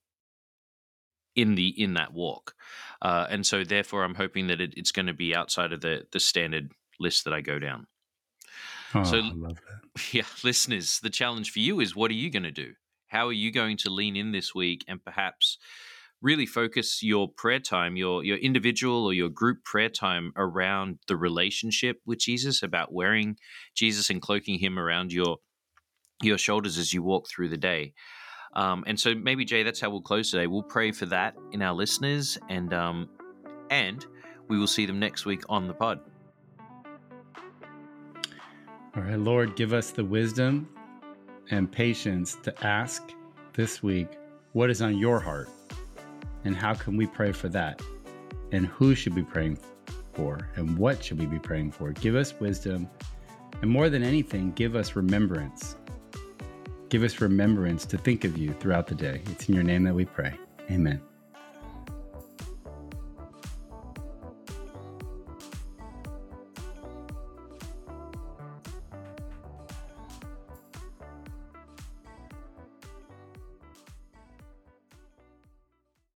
in 1.35 1.55
the 1.55 1.69
in 1.81 1.93
that 1.93 2.13
walk, 2.13 2.53
uh, 3.01 3.27
and 3.29 3.45
so 3.45 3.63
therefore 3.63 4.03
I'm 4.03 4.15
hoping 4.15 4.47
that 4.47 4.59
it, 4.61 4.73
it's 4.75 4.91
going 4.91 5.07
to 5.07 5.13
be 5.13 5.35
outside 5.35 5.73
of 5.73 5.81
the 5.81 6.05
the 6.11 6.19
standard 6.19 6.71
list 6.99 7.23
that 7.25 7.33
I 7.33 7.41
go 7.41 7.59
down. 7.59 7.87
Oh, 8.93 9.03
so, 9.03 9.17
I 9.17 9.31
love 9.33 9.57
that. 9.57 9.81
Yeah, 10.13 10.23
listeners, 10.43 10.99
the 11.01 11.09
challenge 11.09 11.51
for 11.51 11.59
you 11.59 11.79
is 11.79 11.95
what 11.95 12.11
are 12.11 12.15
you 12.15 12.29
going 12.29 12.43
to 12.43 12.51
do? 12.51 12.73
How 13.07 13.27
are 13.27 13.33
you 13.33 13.51
going 13.51 13.77
to 13.77 13.89
lean 13.89 14.15
in 14.15 14.31
this 14.31 14.55
week 14.55 14.85
and 14.87 15.03
perhaps 15.03 15.57
really 16.21 16.45
focus 16.45 17.01
your 17.03 17.27
prayer 17.27 17.59
time, 17.59 17.97
your 17.97 18.23
your 18.23 18.37
individual 18.37 19.05
or 19.05 19.13
your 19.13 19.29
group 19.29 19.63
prayer 19.63 19.89
time 19.89 20.31
around 20.35 20.99
the 21.07 21.17
relationship 21.17 21.97
with 22.05 22.19
Jesus, 22.19 22.63
about 22.63 22.93
wearing 22.93 23.37
Jesus 23.75 24.09
and 24.09 24.21
cloaking 24.21 24.59
him 24.59 24.77
around 24.79 25.11
your 25.11 25.37
your 26.23 26.37
shoulders 26.37 26.77
as 26.77 26.93
you 26.93 27.03
walk 27.03 27.27
through 27.27 27.49
the 27.49 27.57
day. 27.57 27.93
Um, 28.53 28.83
and 28.87 28.99
so 28.99 29.15
maybe 29.15 29.45
Jay, 29.45 29.63
that's 29.63 29.79
how 29.79 29.89
we'll 29.89 30.01
close 30.01 30.31
today. 30.31 30.47
We'll 30.47 30.63
pray 30.63 30.91
for 30.91 31.05
that 31.07 31.35
in 31.51 31.61
our 31.61 31.73
listeners, 31.73 32.37
and 32.49 32.73
um, 32.73 33.09
and 33.69 34.05
we 34.47 34.59
will 34.59 34.67
see 34.67 34.85
them 34.85 34.99
next 34.99 35.25
week 35.25 35.43
on 35.47 35.67
the 35.67 35.73
pod. 35.73 35.99
All 38.95 39.03
right, 39.03 39.17
Lord, 39.17 39.55
give 39.55 39.71
us 39.71 39.91
the 39.91 40.03
wisdom 40.03 40.67
and 41.49 41.71
patience 41.71 42.37
to 42.43 42.65
ask 42.65 43.13
this 43.53 43.81
week 43.81 44.09
what 44.51 44.69
is 44.69 44.81
on 44.81 44.97
your 44.97 45.19
heart, 45.19 45.49
and 46.43 46.53
how 46.53 46.73
can 46.73 46.97
we 46.97 47.07
pray 47.07 47.31
for 47.31 47.47
that, 47.49 47.81
and 48.51 48.65
who 48.67 48.95
should 48.95 49.15
be 49.15 49.23
praying 49.23 49.57
for, 50.11 50.49
and 50.55 50.77
what 50.77 51.01
should 51.01 51.19
we 51.19 51.25
be 51.25 51.39
praying 51.39 51.71
for. 51.71 51.93
Give 51.93 52.15
us 52.15 52.37
wisdom, 52.37 52.89
and 53.61 53.71
more 53.71 53.89
than 53.89 54.03
anything, 54.03 54.51
give 54.51 54.75
us 54.75 54.97
remembrance 54.97 55.77
Give 56.91 57.03
us 57.03 57.21
remembrance 57.21 57.85
to 57.85 57.97
think 57.97 58.25
of 58.25 58.37
you 58.37 58.53
throughout 58.59 58.85
the 58.85 58.95
day. 58.95 59.21
It's 59.27 59.47
in 59.47 59.55
your 59.55 59.63
name 59.63 59.83
that 59.83 59.95
we 59.95 60.03
pray. 60.03 60.37
Amen. 60.69 61.01